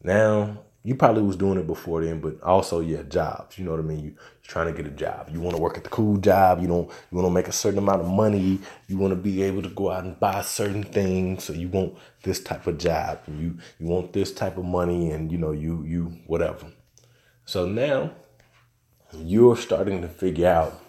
Now 0.03 0.59
you 0.87 0.95
probably 0.95 1.25
was 1.25 1.35
doing 1.35 1.59
it 1.59 1.67
before 1.67 2.05
then, 2.05 2.21
but 2.21 2.41
also 2.45 2.79
yeah, 2.79 3.03
jobs. 3.03 3.59
You 3.59 3.65
know 3.65 3.73
what 3.73 3.81
I 3.81 3.83
mean? 3.83 4.05
You, 4.05 4.11
are 4.13 4.47
trying 4.47 4.73
to 4.73 4.73
get 4.73 4.87
a 4.87 4.95
job. 4.95 5.29
You 5.33 5.41
want 5.41 5.57
to 5.57 5.61
work 5.61 5.77
at 5.77 5.83
the 5.83 5.91
cool 5.91 6.17
job. 6.17 6.63
You 6.63 6.69
don't. 6.69 6.89
You 7.11 7.19
want 7.19 7.27
to 7.27 7.35
make 7.35 7.49
a 7.49 7.53
certain 7.53 7.81
amount 7.81 8.03
of 8.03 8.07
money. 8.07 8.61
You 8.87 8.97
want 8.97 9.11
to 9.11 9.17
be 9.17 9.43
able 9.43 9.63
to 9.63 9.69
go 9.69 9.91
out 9.91 10.05
and 10.05 10.21
buy 10.21 10.43
certain 10.43 10.85
things. 10.85 11.43
So 11.43 11.55
you 11.55 11.67
want 11.67 11.97
this 12.23 12.41
type 12.41 12.69
of 12.69 12.79
job. 12.79 13.19
And 13.27 13.41
you 13.41 13.59
you 13.81 13.87
want 13.87 14.13
this 14.13 14.33
type 14.33 14.59
of 14.59 14.65
money, 14.65 15.11
and 15.11 15.33
you 15.33 15.39
know 15.39 15.51
you 15.51 15.83
you 15.83 16.19
whatever. 16.29 16.67
So 17.47 17.67
now 17.67 18.13
you're 19.13 19.57
starting 19.57 20.03
to 20.03 20.09
figure 20.09 20.47
out 20.47 20.81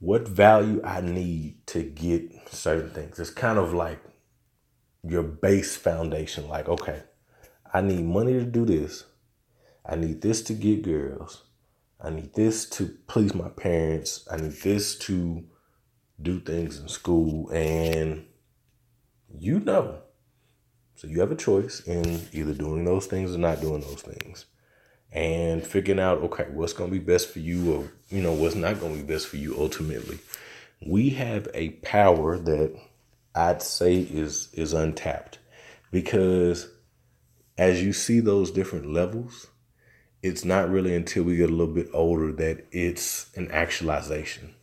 what 0.00 0.26
value 0.26 0.82
I 0.82 1.02
need 1.02 1.64
to 1.68 1.84
get 1.84 2.32
certain 2.50 2.90
things. 2.90 3.20
It's 3.20 3.30
kind 3.30 3.60
of 3.60 3.72
like 3.72 4.00
your 5.04 5.22
base 5.22 5.76
foundation. 5.76 6.48
Like 6.48 6.68
okay 6.68 7.04
I 7.72 7.80
need 7.80 8.04
money 8.04 8.32
to 8.34 8.44
do 8.44 8.64
this. 8.64 9.04
I 9.86 9.96
need 9.96 10.20
this 10.20 10.42
to 10.42 10.54
get 10.54 10.82
girls. 10.82 11.44
I 12.00 12.10
need 12.10 12.34
this 12.34 12.68
to 12.70 12.96
please 13.06 13.34
my 13.34 13.48
parents. 13.48 14.26
I 14.30 14.36
need 14.36 14.52
this 14.52 14.96
to 15.00 15.44
do 16.20 16.40
things 16.40 16.78
in 16.78 16.88
school. 16.88 17.50
And 17.50 18.26
you 19.38 19.60
know. 19.60 20.02
So 20.96 21.06
you 21.06 21.20
have 21.20 21.32
a 21.32 21.36
choice 21.36 21.80
in 21.80 22.28
either 22.32 22.52
doing 22.52 22.84
those 22.84 23.06
things 23.06 23.34
or 23.34 23.38
not 23.38 23.60
doing 23.60 23.80
those 23.80 24.02
things. 24.02 24.46
And 25.12 25.66
figuring 25.66 25.98
out, 26.00 26.18
okay, 26.18 26.46
what's 26.52 26.72
going 26.72 26.90
to 26.90 26.98
be 26.98 27.04
best 27.04 27.30
for 27.30 27.40
you 27.40 27.74
or, 27.74 27.92
you 28.10 28.22
know, 28.22 28.32
what's 28.32 28.54
not 28.54 28.80
going 28.80 28.96
to 28.96 29.02
be 29.02 29.12
best 29.12 29.26
for 29.26 29.36
you 29.36 29.56
ultimately. 29.58 30.18
We 30.86 31.10
have 31.10 31.48
a 31.54 31.70
power 31.70 32.38
that 32.38 32.78
I'd 33.34 33.62
say 33.62 33.96
is 33.96 34.48
is 34.52 34.72
untapped 34.72 35.38
because 35.90 36.68
as 37.60 37.82
you 37.82 37.92
see 37.92 38.20
those 38.20 38.50
different 38.50 38.90
levels, 38.90 39.48
it's 40.22 40.46
not 40.46 40.70
really 40.70 40.94
until 40.94 41.24
we 41.24 41.36
get 41.36 41.50
a 41.50 41.52
little 41.52 41.74
bit 41.74 41.90
older 41.92 42.32
that 42.32 42.64
it's 42.72 43.30
an 43.36 43.50
actualization. 43.50 44.54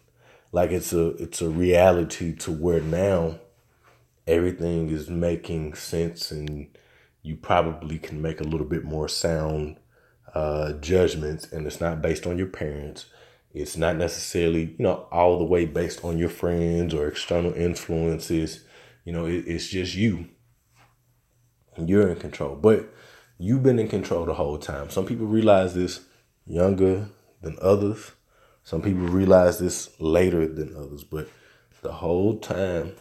Like 0.52 0.72
it's 0.72 0.92
a 0.94 1.10
it's 1.10 1.40
a 1.40 1.48
reality 1.48 2.36
to 2.38 2.52
where 2.52 2.82
now 2.82 3.40
everything 4.26 4.90
is 4.90 5.12
making 5.12 5.76
sense 5.76 6.32
and 6.32 6.76
you 7.22 7.36
probably 7.36 8.00
can 8.00 8.20
make 8.20 8.42
a 8.42 8.46
little 8.46 8.66
bit 8.66 8.84
more 8.84 9.08
sound 9.08 9.78
uh, 10.34 10.74
judgments 10.74 11.52
and 11.52 11.68
it's 11.68 11.80
not 11.80 12.02
based 12.02 12.26
on 12.26 12.40
your 12.40 12.48
parents. 12.48 13.06
It's 13.54 13.78
not 13.78 13.96
necessarily, 13.96 14.76
you 14.76 14.84
know, 14.84 15.08
all 15.12 15.38
the 15.38 15.46
way 15.46 15.66
based 15.66 16.04
on 16.04 16.18
your 16.18 16.30
friends 16.30 16.96
or 16.96 17.08
external 17.08 17.54
influences. 17.54 18.66
You 19.06 19.14
know, 19.14 19.28
it, 19.28 19.44
it's 19.48 19.68
just 19.68 19.94
you 19.94 20.30
you're 21.78 22.10
in 22.10 22.18
control. 22.18 22.56
But 22.56 22.94
you've 23.38 23.64
been 23.64 23.80
in 23.80 23.88
control 23.88 24.26
the 24.26 24.34
whole 24.34 24.58
time. 24.58 24.90
Some 24.90 25.06
people 25.06 25.26
realize 25.26 25.74
this 25.74 26.02
younger 26.46 27.10
than 27.42 27.58
others. 27.62 28.12
Some 28.64 28.82
people 28.82 29.04
realize 29.04 29.60
this 29.60 29.90
later 30.00 30.48
than 30.48 30.76
others. 30.76 31.04
But 31.04 31.30
the 31.82 31.94
whole 31.94 32.38
time, 32.38 32.94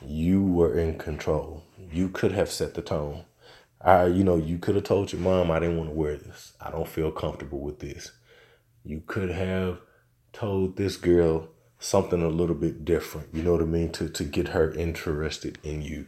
you 0.00 0.42
were 0.42 0.78
in 0.78 0.98
control. 0.98 1.64
You 1.92 2.08
could 2.08 2.32
have 2.32 2.50
set 2.50 2.74
the 2.74 2.82
tone. 2.82 3.24
I, 3.80 4.06
you 4.06 4.24
know, 4.24 4.36
you 4.36 4.58
could 4.58 4.76
have 4.76 4.84
told 4.84 5.12
your 5.12 5.20
mom, 5.20 5.50
I 5.50 5.58
didn't 5.58 5.76
want 5.76 5.90
to 5.90 5.94
wear 5.94 6.16
this. 6.16 6.54
I 6.60 6.70
don't 6.70 6.88
feel 6.88 7.10
comfortable 7.10 7.60
with 7.60 7.80
this. 7.80 8.12
You 8.82 9.02
could 9.06 9.30
have 9.30 9.80
told 10.32 10.76
this 10.76 10.96
girl 10.96 11.48
something 11.78 12.22
a 12.22 12.28
little 12.28 12.54
bit 12.54 12.84
different. 12.84 13.28
You 13.34 13.42
know 13.42 13.52
what 13.52 13.60
I 13.60 13.66
mean? 13.66 13.92
To 13.92 14.08
to 14.08 14.24
get 14.24 14.48
her 14.48 14.72
interested 14.72 15.58
in 15.62 15.82
you 15.82 16.06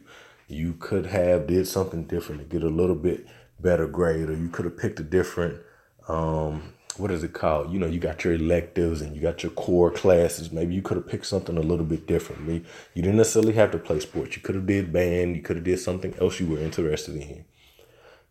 you 0.49 0.75
could 0.75 1.07
have 1.07 1.47
did 1.47 1.67
something 1.67 2.05
different 2.05 2.41
to 2.41 2.47
get 2.47 2.63
a 2.63 2.73
little 2.73 2.95
bit 2.95 3.27
better 3.59 3.87
grade 3.87 4.29
or 4.29 4.35
you 4.35 4.49
could 4.49 4.65
have 4.65 4.77
picked 4.77 5.01
a 5.01 5.03
different 5.03 5.61
um, 6.09 6.75
what 6.99 7.11
is 7.11 7.23
it 7.23 7.33
called? 7.33 7.73
You 7.73 7.79
know 7.79 7.87
you 7.87 7.99
got 7.99 8.25
your 8.25 8.35
electives 8.35 9.03
and 9.03 9.15
you 9.15 9.21
got 9.21 9.43
your 9.43 9.53
core 9.53 9.91
classes. 9.91 10.51
Maybe 10.51 10.75
you 10.75 10.83
could 10.83 10.97
have 10.97 11.07
picked 11.07 11.27
something 11.27 11.57
a 11.57 11.63
little 11.63 11.85
bit 11.85 12.07
different. 12.07 12.49
You 12.49 13.03
didn't 13.03 13.17
necessarily 13.17 13.53
have 13.55 13.71
to 13.73 13.79
play 13.79 14.01
sports. 14.01 14.37
You 14.37 14.43
could 14.43 14.55
have 14.55 14.67
did 14.67 14.93
band. 14.93 15.37
You 15.37 15.43
could 15.43 15.57
have 15.57 15.65
did 15.65 15.79
something 15.79 16.15
else 16.21 16.41
you 16.41 16.47
were 16.47 16.59
interested 16.59 17.17
in. 17.17 17.45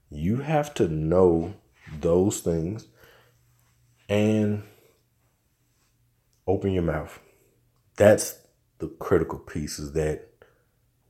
You 0.10 0.38
have 0.38 0.74
to 0.76 0.88
know 0.88 1.56
those 2.00 2.40
things 2.40 2.88
and 4.10 4.64
open 6.48 6.72
your 6.72 6.84
mouth. 6.84 7.20
That's 7.98 8.40
the 8.80 8.88
critical 8.88 9.40
pieces 9.40 9.94
that 9.94 10.30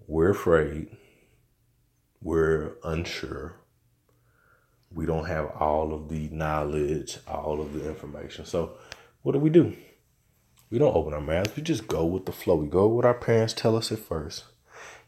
we're 0.08 0.32
afraid. 0.32 0.88
We're 2.22 2.74
unsure. 2.84 3.56
We 4.94 5.06
don't 5.06 5.26
have 5.26 5.52
all 5.60 5.94
of 5.94 6.10
the 6.10 6.30
knowledge, 6.30 7.18
all 7.28 7.60
of 7.60 7.74
the 7.74 7.88
information. 7.88 8.46
So, 8.46 8.78
what 9.24 9.34
do 9.34 9.40
we 9.40 9.50
do? 9.50 9.76
We 10.70 10.80
don't 10.80 10.96
open 10.96 11.14
our 11.14 11.22
mouths. 11.22 11.56
We 11.56 11.64
just 11.64 11.88
go 11.88 12.06
with 12.06 12.26
the 12.26 12.32
flow. 12.32 12.56
We 12.56 12.68
go 12.68 12.88
with 12.88 12.96
what 12.98 13.06
our 13.06 13.14
parents 13.14 13.54
tell 13.54 13.76
us 13.76 13.92
at 13.92 14.00
first. 14.00 14.46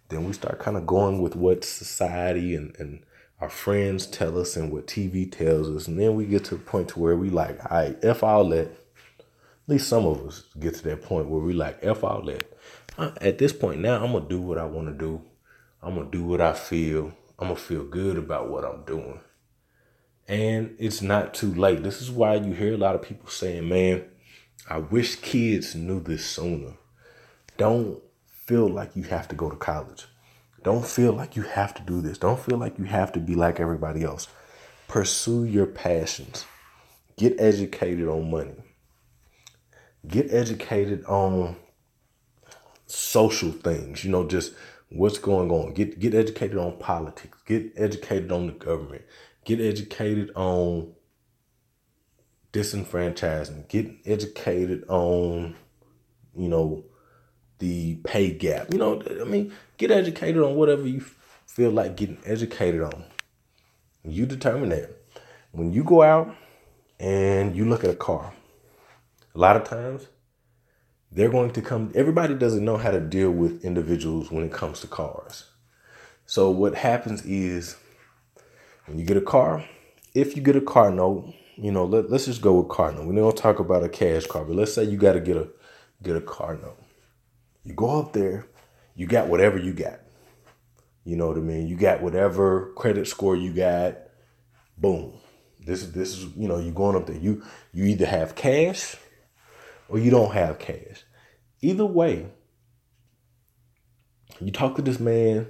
Then 0.10 0.26
we 0.26 0.34
start 0.34 0.60
kind 0.60 0.78
of 0.78 0.88
going 0.88 1.22
with 1.22 1.36
what 1.36 1.64
society 1.64 2.56
and, 2.56 2.76
and 2.80 3.04
our 3.40 3.50
friends 3.50 4.08
tell 4.08 4.40
us 4.40 4.56
and 4.56 4.72
what 4.72 4.88
TV 4.88 5.32
tells 5.32 5.70
us. 5.70 5.88
And 5.88 6.00
then 6.00 6.16
we 6.16 6.26
get 6.26 6.46
to 6.46 6.56
a 6.56 6.60
point 6.60 6.90
to 6.90 7.00
where 7.00 7.16
we 7.16 7.30
like, 7.30 7.60
all 7.70 7.78
right, 7.78 7.98
F 8.04 8.24
all 8.24 8.50
that. 8.50 8.68
At 8.68 9.72
least 9.74 9.90
some 9.90 10.06
of 10.06 10.26
us 10.26 10.44
get 10.60 10.76
to 10.76 10.84
that 10.86 11.02
point 11.02 11.28
where 11.28 11.42
we 11.42 11.54
like, 11.54 11.80
F 11.82 12.04
all 12.04 12.24
that 12.26 12.58
at 12.98 13.38
this 13.38 13.54
point 13.54 13.82
now, 13.82 14.04
I'm 14.04 14.12
gonna 14.12 14.28
do 14.28 14.42
what 14.42 14.58
I 14.58 14.66
want 14.66 14.88
to 14.88 14.94
do. 14.94 15.22
I'm 15.82 15.96
gonna 15.96 16.10
do 16.10 16.24
what 16.24 16.42
I 16.42 16.54
feel. 16.54 17.14
I'm 17.40 17.50
gonna 17.50 17.56
feel 17.56 17.84
good 17.84 18.18
about 18.18 18.50
what 18.50 18.66
I'm 18.66 18.84
doing. 18.84 19.20
And 20.28 20.76
it's 20.80 21.02
not 21.02 21.34
too 21.34 21.54
late. 21.54 21.84
This 21.84 22.02
is 22.02 22.12
why 22.12 22.36
you 22.36 22.54
hear 22.54 22.74
a 22.74 22.78
lot 22.78 22.96
of 22.96 23.02
people 23.02 23.30
saying, 23.30 23.70
man, 23.70 24.04
I 24.68 24.80
wish 24.80 25.16
kids 25.18 25.76
knew 25.76 26.02
this 26.02 26.26
sooner. 26.26 26.74
Don't 27.58 28.02
feel 28.28 28.68
like 28.68 28.96
you 28.96 29.04
have 29.04 29.28
to 29.30 29.36
go 29.36 29.50
to 29.50 29.56
college. 29.56 30.06
Don't 30.64 30.86
feel 30.86 31.14
like 31.14 31.36
you 31.36 31.44
have 31.44 31.74
to 31.76 31.82
do 31.84 32.02
this. 32.02 32.18
Don't 32.18 32.40
feel 32.40 32.58
like 32.58 32.78
you 32.78 32.86
have 32.86 33.12
to 33.14 33.20
be 33.20 33.36
like 33.36 33.60
everybody 33.60 34.04
else. 34.04 34.28
Pursue 34.88 35.46
your 35.46 35.66
passions. 35.66 36.46
Get 37.16 37.40
educated 37.40 38.08
on 38.08 38.30
money. 38.30 38.56
Get 40.06 40.34
educated 40.34 41.06
on 41.06 41.56
social 42.88 43.52
things, 43.52 44.04
you 44.04 44.12
know, 44.12 44.26
just 44.26 44.54
what's 44.90 45.20
going 45.20 45.52
on. 45.52 45.74
Get 45.74 46.00
get 46.00 46.16
educated 46.16 46.58
on 46.58 46.78
politics. 46.78 47.38
Get 47.46 47.74
educated 47.76 48.32
on 48.32 48.48
the 48.48 48.54
government. 48.54 49.04
Get 49.46 49.60
educated 49.60 50.32
on 50.36 50.94
disenfranchisement. 52.54 53.68
Get 53.68 53.90
educated 54.06 54.86
on, 54.88 55.56
you 56.36 56.48
know, 56.48 56.84
the 57.60 57.96
pay 58.04 58.32
gap. 58.32 58.72
You 58.72 58.80
know, 58.80 59.02
I 59.22 59.26
mean, 59.26 59.54
get 59.78 59.92
educated 59.92 60.42
on 60.42 60.56
whatever 60.56 60.88
you 60.88 61.04
feel 61.46 61.72
like 61.72 61.96
getting 61.96 62.20
educated 62.26 62.82
on. 62.82 63.04
You 64.04 64.26
determine 64.26 64.70
that. 64.70 64.96
When 65.52 65.74
you 65.74 65.84
go 65.84 66.02
out 66.02 66.36
and 67.00 67.56
you 67.56 67.66
look 67.66 67.84
at 67.84 67.90
a 67.90 67.96
car, 67.96 68.34
a 69.34 69.38
lot 69.38 69.56
of 69.56 69.64
times 69.64 70.08
they're 71.12 71.30
going 71.30 71.52
to 71.52 71.62
come 71.62 71.92
everybody 71.96 72.36
doesn't 72.36 72.66
know 72.66 72.78
how 72.78 72.92
to 72.92 73.00
deal 73.02 73.32
with 73.32 73.66
individuals 73.66 74.32
when 74.32 74.44
it 74.46 74.54
comes 74.54 74.82
to 74.82 74.88
cars 74.88 75.46
So 76.28 76.52
what 76.52 76.76
happens 76.76 77.26
is 77.26 77.78
when 78.88 79.00
you 79.00 79.06
get 79.06 79.18
a 79.18 79.22
car, 79.22 79.66
if 80.16 80.36
you 80.36 80.42
get 80.44 80.56
a 80.58 80.62
car 80.62 80.92
note, 80.92 81.34
you 81.58 81.72
know, 81.72 81.86
let, 81.86 82.12
let's 82.12 82.26
just 82.26 82.42
go 82.42 82.60
with 82.60 82.70
car 82.70 82.92
note. 82.92 83.06
We 83.08 83.16
don't 83.16 83.38
talk 83.38 83.60
about 83.60 83.84
a 83.84 83.90
cash 83.90 84.28
car, 84.28 84.46
but 84.46 84.56
let's 84.56 84.74
say 84.74 84.84
you 84.86 84.98
got 84.98 85.14
to 85.14 85.22
get 85.22 85.38
a 85.38 85.50
get 86.04 86.18
a 86.18 86.22
car 86.22 86.56
note. 86.58 86.78
You 87.64 87.74
go 87.74 88.00
up 88.00 88.14
there, 88.14 88.48
you 88.96 89.08
got 89.08 89.28
whatever 89.30 89.58
you 89.58 89.74
got. 89.74 90.00
You 91.06 91.18
know 91.18 91.28
what 91.28 91.38
I 91.38 91.42
mean? 91.42 91.68
You 91.68 91.78
got 91.78 92.02
whatever 92.02 92.74
credit 92.76 93.08
score 93.08 93.36
you 93.36 93.54
got. 93.54 93.98
Boom. 94.78 95.14
This 95.66 95.84
is 95.84 95.94
this 95.94 96.18
is 96.18 96.26
you 96.38 96.48
know 96.48 96.60
you're 96.60 96.74
going 96.74 96.96
up 96.98 97.08
there. 97.08 97.18
You 97.18 97.44
you 97.74 97.86
either 97.86 98.06
have 98.08 98.36
cash 98.36 98.96
or 99.90 100.00
you 100.00 100.12
don't 100.12 100.34
have 100.34 100.60
cash. 100.60 101.04
Either 101.62 101.86
way, 101.86 102.28
you 104.40 104.52
talk 104.52 104.76
to 104.76 104.82
this 104.82 105.00
man, 105.00 105.48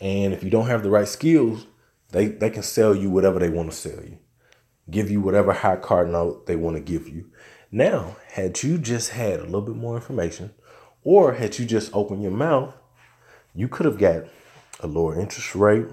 and 0.00 0.32
if 0.32 0.42
you 0.42 0.50
don't 0.50 0.66
have 0.66 0.82
the 0.82 0.90
right 0.90 1.08
skills, 1.08 1.66
they 2.10 2.26
they 2.26 2.50
can 2.50 2.62
sell 2.62 2.94
you 2.94 3.10
whatever 3.10 3.38
they 3.38 3.50
want 3.50 3.70
to 3.70 3.76
sell 3.76 4.02
you, 4.02 4.18
give 4.90 5.10
you 5.10 5.20
whatever 5.20 5.52
high 5.52 5.76
card 5.76 6.10
note 6.10 6.46
they 6.46 6.56
want 6.56 6.76
to 6.76 6.82
give 6.82 7.08
you. 7.08 7.30
Now, 7.70 8.16
had 8.28 8.62
you 8.62 8.78
just 8.78 9.10
had 9.10 9.40
a 9.40 9.44
little 9.44 9.60
bit 9.60 9.76
more 9.76 9.96
information, 9.96 10.54
or 11.04 11.34
had 11.34 11.58
you 11.58 11.66
just 11.66 11.94
opened 11.94 12.22
your 12.22 12.32
mouth, 12.32 12.74
you 13.54 13.68
could 13.68 13.86
have 13.86 13.98
got 13.98 14.24
a 14.80 14.86
lower 14.86 15.20
interest 15.20 15.54
rate, 15.54 15.86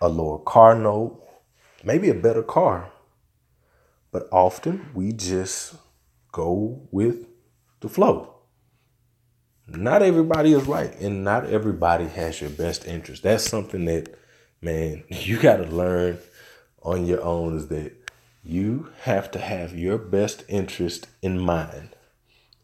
a 0.00 0.08
lower 0.08 0.38
car 0.38 0.74
note, 0.74 1.20
maybe 1.82 2.08
a 2.08 2.14
better 2.14 2.42
car. 2.42 2.92
But 4.12 4.28
often 4.30 4.90
we 4.94 5.12
just 5.12 5.74
go 6.32 6.88
with 6.90 7.26
the 7.80 7.88
flow. 7.88 8.34
Not 9.66 10.02
everybody 10.02 10.52
is 10.52 10.66
right, 10.66 10.94
and 11.00 11.22
not 11.22 11.46
everybody 11.46 12.06
has 12.08 12.40
your 12.40 12.50
best 12.50 12.86
interest. 12.86 13.22
That's 13.22 13.44
something 13.44 13.84
that, 13.84 14.18
man, 14.60 15.04
you 15.08 15.38
got 15.38 15.58
to 15.58 15.64
learn 15.64 16.18
on 16.82 17.06
your 17.06 17.22
own 17.22 17.56
is 17.56 17.68
that 17.68 17.92
you 18.42 18.90
have 19.02 19.30
to 19.32 19.38
have 19.38 19.76
your 19.76 19.98
best 19.98 20.44
interest 20.48 21.06
in 21.22 21.38
mind. 21.38 21.90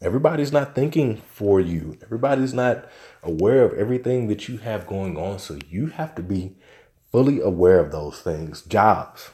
Everybody's 0.00 0.52
not 0.52 0.74
thinking 0.74 1.16
for 1.16 1.60
you. 1.60 1.98
Everybody's 2.02 2.54
not 2.54 2.86
aware 3.22 3.64
of 3.64 3.72
everything 3.74 4.28
that 4.28 4.48
you 4.48 4.58
have 4.58 4.86
going 4.86 5.16
on. 5.16 5.38
So 5.38 5.58
you 5.70 5.88
have 5.88 6.14
to 6.16 6.22
be 6.22 6.56
fully 7.10 7.40
aware 7.40 7.78
of 7.78 7.92
those 7.92 8.20
things. 8.20 8.62
Jobs. 8.62 9.30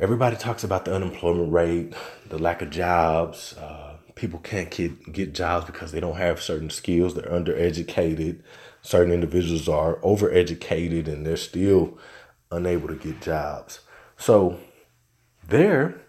Everybody 0.00 0.36
talks 0.36 0.64
about 0.64 0.86
the 0.86 0.94
unemployment 0.94 1.52
rate, 1.52 1.94
the 2.26 2.38
lack 2.38 2.62
of 2.62 2.70
jobs. 2.70 3.54
Uh, 3.58 3.96
people 4.14 4.38
can't 4.38 4.70
get, 4.70 5.12
get 5.12 5.34
jobs 5.34 5.66
because 5.66 5.92
they 5.92 6.00
don't 6.00 6.16
have 6.16 6.40
certain 6.40 6.70
skills. 6.70 7.14
They're 7.14 7.24
undereducated. 7.24 8.40
Certain 8.80 9.12
individuals 9.12 9.68
are 9.68 9.96
overeducated 9.96 11.08
and 11.08 11.26
they're 11.26 11.36
still 11.36 11.98
unable 12.50 12.88
to 12.88 12.94
get 12.94 13.20
jobs. 13.20 13.80
So 14.16 14.58
there, 15.46 16.00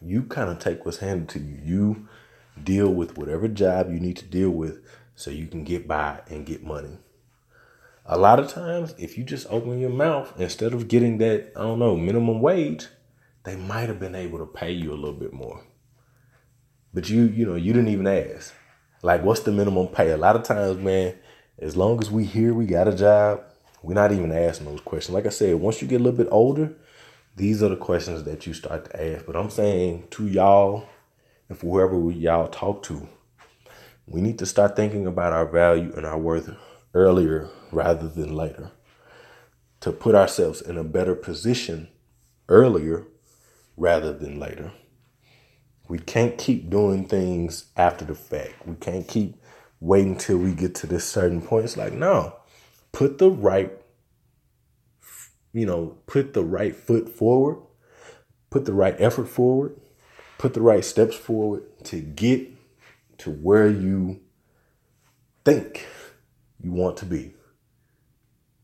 you 0.00 0.24
kind 0.24 0.50
of 0.50 0.58
take 0.58 0.84
what's 0.84 0.98
handed 0.98 1.28
to 1.30 1.38
you. 1.38 1.60
You 1.64 2.08
deal 2.62 2.92
with 2.92 3.16
whatever 3.16 3.46
job 3.46 3.92
you 3.92 4.00
need 4.00 4.16
to 4.16 4.26
deal 4.26 4.50
with 4.50 4.84
so 5.14 5.30
you 5.30 5.46
can 5.46 5.62
get 5.62 5.86
by 5.86 6.20
and 6.28 6.44
get 6.44 6.64
money. 6.64 6.98
A 8.04 8.18
lot 8.18 8.40
of 8.40 8.48
times, 8.48 8.94
if 8.98 9.16
you 9.16 9.22
just 9.22 9.46
open 9.48 9.78
your 9.78 9.90
mouth 9.90 10.32
instead 10.36 10.74
of 10.74 10.88
getting 10.88 11.18
that, 11.18 11.52
I 11.54 11.60
don't 11.60 11.78
know, 11.78 11.96
minimum 11.96 12.40
wage, 12.40 12.88
they 13.44 13.54
might 13.54 13.88
have 13.88 14.00
been 14.00 14.16
able 14.16 14.38
to 14.38 14.46
pay 14.46 14.72
you 14.72 14.92
a 14.92 14.94
little 14.94 15.18
bit 15.18 15.32
more. 15.32 15.62
But 16.92 17.08
you, 17.08 17.22
you 17.22 17.46
know, 17.46 17.54
you 17.54 17.72
didn't 17.72 17.88
even 17.88 18.08
ask. 18.08 18.54
Like, 19.02 19.22
what's 19.22 19.40
the 19.40 19.52
minimum 19.52 19.86
pay? 19.86 20.10
A 20.10 20.16
lot 20.16 20.34
of 20.34 20.42
times, 20.42 20.78
man, 20.78 21.14
as 21.60 21.76
long 21.76 22.00
as 22.00 22.10
we 22.10 22.24
here, 22.24 22.52
we 22.52 22.66
got 22.66 22.88
a 22.88 22.94
job, 22.94 23.42
we're 23.82 23.94
not 23.94 24.10
even 24.10 24.32
asking 24.32 24.66
those 24.66 24.80
questions. 24.80 25.14
Like 25.14 25.26
I 25.26 25.30
said, 25.30 25.56
once 25.56 25.80
you 25.80 25.86
get 25.86 26.00
a 26.00 26.04
little 26.04 26.18
bit 26.18 26.28
older, 26.32 26.72
these 27.36 27.62
are 27.62 27.68
the 27.68 27.76
questions 27.76 28.24
that 28.24 28.48
you 28.48 28.52
start 28.52 28.86
to 28.86 29.14
ask. 29.14 29.26
But 29.26 29.36
I'm 29.36 29.50
saying 29.50 30.08
to 30.10 30.26
y'all 30.26 30.88
and 31.48 31.56
for 31.56 31.66
whoever 31.66 32.10
y'all 32.10 32.48
talk 32.48 32.82
to, 32.84 33.08
we 34.06 34.20
need 34.20 34.40
to 34.40 34.46
start 34.46 34.74
thinking 34.74 35.06
about 35.06 35.32
our 35.32 35.46
value 35.46 35.92
and 35.96 36.04
our 36.04 36.18
worth 36.18 36.50
earlier 36.94 37.48
rather 37.72 38.08
than 38.08 38.34
later. 38.34 38.70
To 39.80 39.92
put 39.92 40.14
ourselves 40.14 40.60
in 40.60 40.78
a 40.78 40.84
better 40.84 41.14
position 41.14 41.88
earlier 42.48 43.06
rather 43.76 44.12
than 44.12 44.38
later. 44.38 44.72
We 45.88 45.98
can't 45.98 46.38
keep 46.38 46.70
doing 46.70 47.06
things 47.06 47.66
after 47.76 48.04
the 48.04 48.14
fact. 48.14 48.66
We 48.66 48.76
can't 48.76 49.08
keep 49.08 49.36
waiting 49.80 50.16
till 50.16 50.38
we 50.38 50.52
get 50.52 50.74
to 50.76 50.86
this 50.86 51.04
certain 51.04 51.42
point. 51.42 51.64
It's 51.64 51.76
like, 51.76 51.92
no, 51.92 52.36
put 52.92 53.18
the 53.18 53.30
right 53.30 53.72
you 55.52 55.66
know, 55.66 55.98
put 56.06 56.32
the 56.32 56.42
right 56.42 56.74
foot 56.74 57.08
forward, 57.08 57.58
put 58.50 58.64
the 58.64 58.72
right 58.72 58.96
effort 58.98 59.28
forward, 59.28 59.78
put 60.38 60.54
the 60.54 60.62
right 60.62 60.84
steps 60.84 61.14
forward 61.14 61.62
to 61.84 62.00
get 62.00 62.48
to 63.18 63.30
where 63.30 63.68
you 63.68 64.20
think 65.44 65.86
you 66.62 66.72
want 66.72 66.96
to 66.98 67.06
be. 67.06 67.34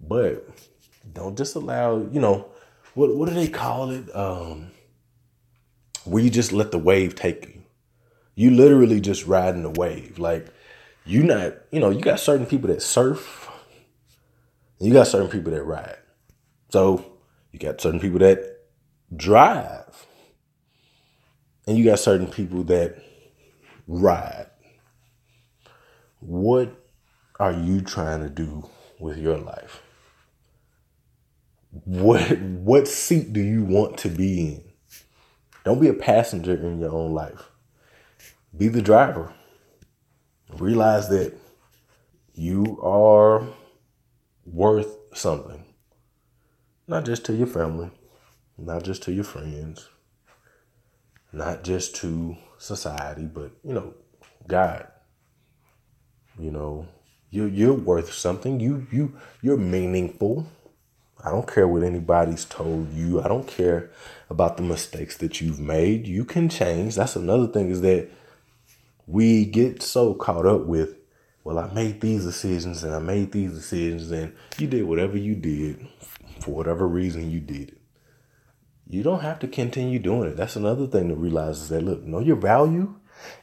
But 0.00 0.48
don't 1.12 1.36
just 1.36 1.54
allow, 1.54 1.98
you 1.98 2.20
know, 2.20 2.46
what 2.94 3.14
what 3.16 3.28
do 3.28 3.34
they 3.34 3.48
call 3.48 3.90
it? 3.90 4.14
Um 4.14 4.70
where 6.04 6.22
you 6.22 6.30
just 6.30 6.52
let 6.52 6.70
the 6.70 6.78
wave 6.78 7.14
take 7.14 7.46
you. 7.46 7.62
You 8.34 8.50
literally 8.52 9.00
just 9.00 9.26
riding 9.26 9.62
the 9.62 9.70
wave. 9.70 10.18
Like 10.18 10.46
you 11.04 11.22
not, 11.22 11.54
you 11.72 11.80
know, 11.80 11.90
you 11.90 12.00
got 12.00 12.20
certain 12.20 12.46
people 12.46 12.68
that 12.68 12.82
surf, 12.82 13.50
you 14.78 14.92
got 14.92 15.08
certain 15.08 15.28
people 15.28 15.52
that 15.52 15.64
ride. 15.64 15.98
So 16.70 17.04
you 17.52 17.58
got 17.58 17.80
certain 17.80 18.00
people 18.00 18.20
that 18.20 18.60
drive, 19.16 20.06
and 21.66 21.78
you 21.78 21.84
got 21.84 21.98
certain 21.98 22.28
people 22.28 22.62
that 22.64 23.02
ride. 23.86 24.46
What 26.20 26.74
are 27.40 27.52
you 27.52 27.80
trying 27.80 28.22
to 28.22 28.28
do 28.28 28.68
with 29.00 29.18
your 29.18 29.38
life? 29.38 29.82
What 31.70 32.40
what 32.40 32.88
seat 32.88 33.32
do 33.32 33.40
you 33.40 33.62
want 33.64 33.98
to 33.98 34.08
be 34.08 34.40
in? 34.40 34.64
Don't 35.64 35.80
be 35.80 35.88
a 35.88 35.94
passenger 35.94 36.54
in 36.54 36.80
your 36.80 36.92
own 36.92 37.12
life. 37.12 37.50
Be 38.56 38.68
the 38.68 38.82
driver. 38.82 39.34
Realize 40.56 41.08
that 41.10 41.34
you 42.34 42.80
are 42.82 43.46
worth 44.46 44.96
something. 45.14 45.64
Not 46.86 47.04
just 47.04 47.24
to 47.26 47.34
your 47.34 47.46
family, 47.46 47.90
not 48.56 48.82
just 48.82 49.02
to 49.02 49.12
your 49.12 49.24
friends, 49.24 49.88
not 51.32 51.64
just 51.64 51.94
to 51.96 52.36
society, 52.56 53.26
but 53.26 53.52
you 53.62 53.74
know, 53.74 53.94
God. 54.46 54.86
You 56.38 56.50
know, 56.50 56.86
you're 57.30 57.48
you're 57.48 57.74
worth 57.74 58.12
something. 58.12 58.58
You 58.60 58.86
you 58.90 59.18
you're 59.42 59.56
meaningful. 59.58 60.46
I 61.24 61.30
don't 61.30 61.52
care 61.52 61.66
what 61.66 61.82
anybody's 61.82 62.44
told 62.44 62.92
you. 62.92 63.20
I 63.20 63.28
don't 63.28 63.46
care 63.46 63.90
about 64.30 64.56
the 64.56 64.62
mistakes 64.62 65.16
that 65.18 65.40
you've 65.40 65.58
made. 65.58 66.06
You 66.06 66.24
can 66.24 66.48
change. 66.48 66.94
That's 66.94 67.16
another 67.16 67.48
thing 67.48 67.70
is 67.70 67.80
that 67.80 68.08
we 69.06 69.44
get 69.44 69.82
so 69.82 70.14
caught 70.14 70.46
up 70.46 70.66
with, 70.66 70.96
well, 71.42 71.58
I 71.58 71.72
made 71.72 72.00
these 72.00 72.24
decisions 72.24 72.84
and 72.84 72.94
I 72.94 73.00
made 73.00 73.32
these 73.32 73.52
decisions 73.52 74.10
and 74.10 74.32
you 74.58 74.66
did 74.66 74.84
whatever 74.84 75.16
you 75.16 75.34
did 75.34 75.88
for 76.40 76.52
whatever 76.52 76.86
reason 76.86 77.30
you 77.30 77.40
did 77.40 77.70
it. 77.70 77.78
You 78.86 79.02
don't 79.02 79.20
have 79.20 79.38
to 79.40 79.48
continue 79.48 79.98
doing 79.98 80.30
it. 80.30 80.36
That's 80.36 80.56
another 80.56 80.86
thing 80.86 81.08
to 81.08 81.14
realize 81.14 81.62
is 81.62 81.68
that 81.70 81.82
look, 81.82 82.02
know 82.04 82.20
your 82.20 82.36
value 82.36 82.94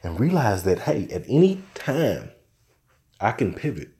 and 0.02 0.18
realize 0.18 0.62
that 0.64 0.80
hey, 0.80 1.08
at 1.12 1.24
any 1.28 1.62
time 1.74 2.30
I 3.20 3.32
can 3.32 3.54
pivot. 3.54 3.95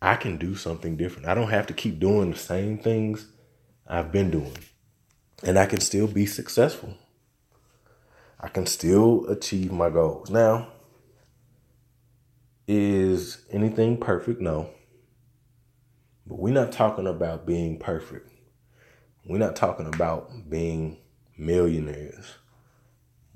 I 0.00 0.16
can 0.16 0.36
do 0.36 0.54
something 0.54 0.96
different. 0.96 1.28
I 1.28 1.34
don't 1.34 1.50
have 1.50 1.66
to 1.68 1.74
keep 1.74 1.98
doing 1.98 2.30
the 2.30 2.38
same 2.38 2.78
things 2.78 3.26
I've 3.86 4.12
been 4.12 4.30
doing. 4.30 4.56
And 5.42 5.58
I 5.58 5.66
can 5.66 5.80
still 5.80 6.06
be 6.06 6.26
successful. 6.26 6.94
I 8.38 8.48
can 8.48 8.66
still 8.66 9.26
achieve 9.28 9.72
my 9.72 9.90
goals. 9.90 10.30
Now, 10.30 10.68
is 12.68 13.44
anything 13.50 13.96
perfect? 13.98 14.40
No. 14.40 14.70
But 16.26 16.38
we're 16.38 16.52
not 16.52 16.72
talking 16.72 17.06
about 17.06 17.46
being 17.46 17.78
perfect. 17.78 18.30
We're 19.24 19.38
not 19.38 19.56
talking 19.56 19.86
about 19.86 20.50
being 20.50 20.98
millionaires. 21.38 22.34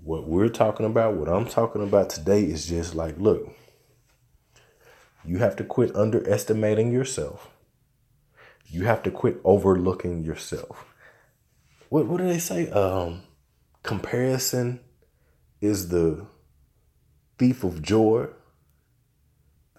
What 0.03 0.27
we're 0.27 0.49
talking 0.49 0.87
about, 0.87 1.15
what 1.15 1.29
I'm 1.29 1.47
talking 1.47 1.83
about 1.83 2.11
today 2.11 2.43
is 2.43 2.67
just 2.67 2.95
like, 2.95 3.19
look, 3.19 3.55
you 5.25 5.39
have 5.39 5.57
to 5.57 5.65
quit 5.65 5.95
underestimating 5.95 6.93
yourself. 6.93 7.51
You 8.67 8.85
have 8.85 9.03
to 9.03 9.11
quit 9.11 9.41
overlooking 9.45 10.25
yourself. 10.25 10.95
What 11.89 12.07
what 12.07 12.19
do 12.19 12.27
they 12.27 12.39
say? 12.39 12.71
Um, 12.71 13.23
comparison 13.83 14.81
is 15.61 15.89
the 15.89 16.27
thief 17.39 17.65
of 17.65 17.83
joy. 17.83 18.29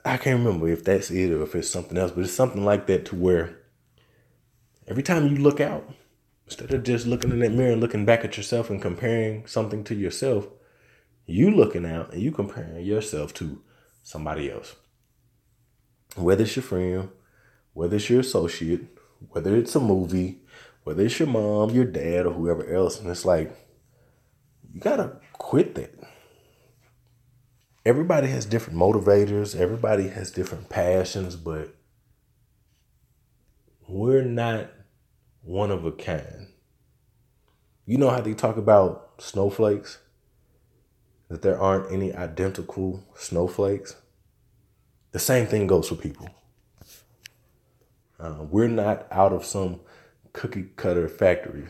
I 0.04 0.18
can't 0.18 0.40
remember 0.40 0.68
if 0.68 0.84
that's 0.84 1.12
it 1.12 1.32
or 1.32 1.44
if 1.44 1.56
it's 1.56 1.70
something 1.70 1.98
else, 1.98 2.12
but 2.12 2.24
it's 2.24 2.34
something 2.34 2.66
like 2.66 2.88
that 2.88 3.06
to 3.06 3.16
where 3.16 3.58
every 4.88 5.04
time 5.04 5.28
you 5.28 5.38
look 5.38 5.60
out, 5.60 5.88
instead 6.46 6.74
of 6.74 6.84
just 6.84 7.06
looking 7.08 7.32
in 7.32 7.40
that 7.40 7.52
mirror 7.52 7.72
and 7.72 7.82
looking 7.82 8.04
back 8.04 8.26
at 8.26 8.36
yourself 8.36 8.70
and 8.70 8.82
comparing 8.82 9.46
something 9.46 9.84
to 9.86 9.96
yourself, 9.96 10.48
you 11.26 11.52
looking 11.52 11.86
out 11.86 12.12
and 12.14 12.22
you 12.22 12.32
comparing 12.32 12.84
yourself 12.84 13.34
to 13.36 13.62
somebody 14.04 14.52
else. 14.52 14.76
Whether 16.16 16.44
it's 16.44 16.56
your 16.56 16.64
friend, 16.64 17.10
whether 17.74 17.96
it's 17.96 18.10
your 18.10 18.20
associate, 18.20 18.82
whether 19.30 19.56
it's 19.56 19.76
a 19.76 19.80
movie, 19.80 20.40
whether 20.84 21.04
it's 21.04 21.20
your 21.20 21.28
mom, 21.28 21.70
your 21.70 21.86
dad, 21.86 22.26
or 22.26 22.34
whoever 22.34 22.66
else. 22.74 23.00
And 23.00 23.10
it's 23.10 23.26
like, 23.26 23.56
you 24.74 24.80
gotta 24.80 25.18
quit 25.34 25.76
that. 25.76 25.94
Everybody 27.86 28.28
has 28.28 28.46
different 28.46 28.78
motivators, 28.78 29.56
everybody 29.56 30.10
has 30.10 30.32
different 30.32 30.70
passions, 30.70 31.36
but 31.36 31.76
we're 33.88 34.24
not 34.24 34.70
one 35.42 35.72
of 35.72 35.86
a 35.86 35.92
kind. 35.92 36.48
You 37.86 37.98
know 37.98 38.10
how 38.10 38.22
they 38.22 38.34
talk 38.34 38.58
about 38.58 39.16
snowflakes? 39.18 40.00
That 41.30 41.42
there 41.42 41.60
aren't 41.60 41.92
any 41.92 42.14
identical 42.14 43.04
snowflakes? 43.16 43.96
The 45.12 45.20
same 45.20 45.46
thing 45.46 45.68
goes 45.68 45.90
for 45.90 45.96
people. 45.96 46.30
Uh, 48.20 48.44
we're 48.50 48.68
not 48.68 49.08
out 49.12 49.34
of 49.34 49.46
some 49.46 49.82
cookie 50.32 50.70
cutter 50.76 51.10
factory. 51.10 51.66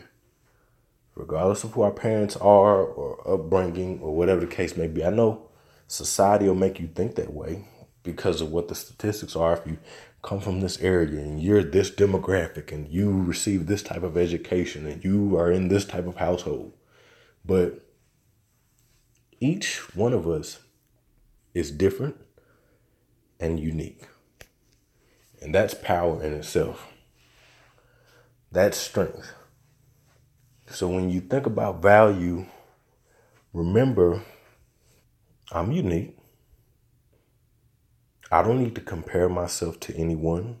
Regardless 1.14 1.64
of 1.64 1.72
who 1.72 1.82
our 1.82 1.90
parents 1.90 2.36
are 2.36 2.82
or 2.82 3.34
upbringing 3.34 4.00
or 4.00 4.14
whatever 4.14 4.40
the 4.40 4.46
case 4.46 4.76
may 4.76 4.86
be. 4.86 5.04
I 5.04 5.10
know 5.10 5.48
society 5.88 6.46
will 6.46 6.54
make 6.54 6.78
you 6.78 6.86
think 6.86 7.16
that 7.16 7.32
way 7.32 7.64
because 8.02 8.40
of 8.40 8.50
what 8.50 8.68
the 8.68 8.74
statistics 8.74 9.36
are. 9.36 9.54
If 9.54 9.66
you 9.66 9.78
come 10.22 10.40
from 10.40 10.60
this 10.60 10.78
area 10.80 11.20
and 11.20 11.42
you're 11.42 11.64
this 11.64 11.90
demographic 11.90 12.70
and 12.70 12.88
you 12.88 13.22
receive 13.22 13.66
this 13.66 13.82
type 13.82 14.02
of 14.02 14.16
education 14.16 14.86
and 14.86 15.04
you 15.04 15.36
are 15.36 15.50
in 15.50 15.68
this 15.68 15.84
type 15.84 16.06
of 16.06 16.16
household. 16.16 16.72
But 17.44 17.84
each 19.40 19.96
one 19.96 20.12
of 20.12 20.28
us 20.28 20.60
is 21.54 21.72
different 21.72 22.16
and 23.42 23.58
unique. 23.58 24.06
And 25.42 25.52
that's 25.52 25.74
power 25.74 26.22
in 26.22 26.32
itself. 26.32 26.86
That's 28.52 28.78
strength. 28.78 29.34
So 30.68 30.88
when 30.88 31.10
you 31.10 31.20
think 31.20 31.46
about 31.46 31.82
value, 31.82 32.46
remember 33.52 34.22
I'm 35.50 35.72
unique. 35.72 36.16
I 38.30 38.42
don't 38.42 38.62
need 38.62 38.76
to 38.76 38.80
compare 38.80 39.28
myself 39.28 39.80
to 39.80 39.96
anyone. 39.96 40.58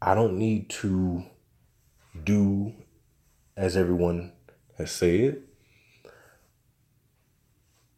I 0.00 0.14
don't 0.14 0.38
need 0.38 0.70
to 0.70 1.24
do 2.24 2.72
as 3.56 3.76
everyone 3.76 4.32
has 4.78 4.92
said. 4.92 5.42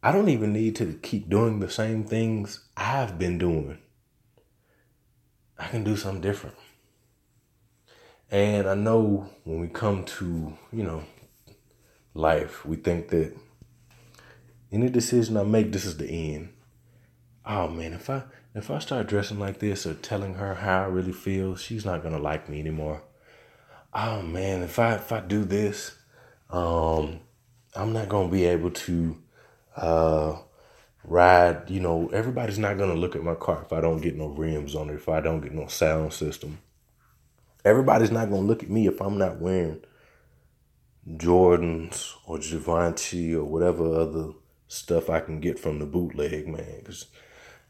I 0.05 0.11
don't 0.11 0.27
even 0.27 0.51
need 0.51 0.75
to 0.75 0.99
keep 1.01 1.29
doing 1.29 1.61
the 1.61 1.69
same 1.69 2.03
things 2.03 2.67
I've 2.75 3.17
been 3.17 3.37
doing. 3.37 3.77
I 5.57 5.69
can 5.69 5.85
do 5.85 5.95
something 5.95 6.19
different. 6.19 6.57
And 8.29 8.67
I 8.67 8.75
know 8.75 9.29
when 9.45 9.61
we 9.61 9.69
come 9.69 10.03
to, 10.03 10.57
you 10.73 10.83
know, 10.83 11.05
life, 12.13 12.65
we 12.65 12.75
think 12.75 13.07
that 13.09 13.33
any 14.73 14.89
decision 14.89 15.37
I 15.37 15.43
make, 15.43 15.71
this 15.71 15.85
is 15.85 15.95
the 15.95 16.09
end. 16.09 16.49
Oh 17.45 17.69
man, 17.69 17.93
if 17.93 18.09
I 18.09 18.23
if 18.53 18.69
I 18.69 18.79
start 18.79 19.07
dressing 19.07 19.39
like 19.39 19.59
this 19.59 19.85
or 19.85 19.93
telling 19.93 20.33
her 20.33 20.55
how 20.55 20.83
I 20.83 20.87
really 20.87 21.13
feel, 21.13 21.55
she's 21.55 21.85
not 21.85 22.03
gonna 22.03 22.19
like 22.19 22.49
me 22.49 22.59
anymore. 22.59 23.03
Oh 23.93 24.21
man, 24.21 24.63
if 24.63 24.77
I 24.79 24.95
if 24.95 25.13
I 25.13 25.21
do 25.21 25.45
this, 25.45 25.95
um, 26.49 27.21
I'm 27.73 27.93
not 27.93 28.09
gonna 28.09 28.27
be 28.27 28.43
able 28.43 28.71
to 28.71 29.22
uh 29.75 30.37
ride, 31.03 31.69
you 31.69 31.79
know, 31.79 32.09
everybody's 32.13 32.59
not 32.59 32.77
gonna 32.77 32.93
look 32.93 33.15
at 33.15 33.23
my 33.23 33.35
car 33.35 33.63
if 33.63 33.73
I 33.73 33.81
don't 33.81 34.01
get 34.01 34.15
no 34.15 34.27
rims 34.27 34.75
on 34.75 34.89
it, 34.89 34.95
if 34.95 35.09
I 35.09 35.21
don't 35.21 35.41
get 35.41 35.53
no 35.53 35.67
sound 35.67 36.13
system. 36.13 36.59
Everybody's 37.65 38.11
not 38.11 38.29
gonna 38.29 38.41
look 38.41 38.63
at 38.63 38.69
me 38.69 38.87
if 38.87 39.01
I'm 39.01 39.17
not 39.17 39.39
wearing 39.39 39.81
Jordans 41.07 42.13
or 42.25 42.39
Givenchy 42.39 43.35
or 43.35 43.43
whatever 43.43 43.93
other 43.95 44.31
stuff 44.67 45.09
I 45.09 45.19
can 45.19 45.39
get 45.39 45.59
from 45.59 45.79
the 45.79 45.85
bootleg 45.85 46.47
man. 46.47 46.81
Cause 46.85 47.07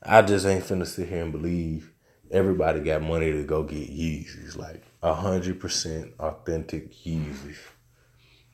I 0.01 0.21
just 0.21 0.45
ain't 0.45 0.63
finna 0.63 0.85
sit 0.85 1.09
here 1.09 1.23
and 1.23 1.31
believe 1.31 1.91
everybody 2.31 2.79
got 2.81 3.01
money 3.01 3.31
to 3.31 3.43
go 3.43 3.63
get 3.63 3.89
Yeezys, 3.89 4.57
like 4.57 4.83
a 5.01 5.13
hundred 5.13 5.59
percent 5.59 6.13
authentic 6.19 6.91
Yeezys. 7.03 7.57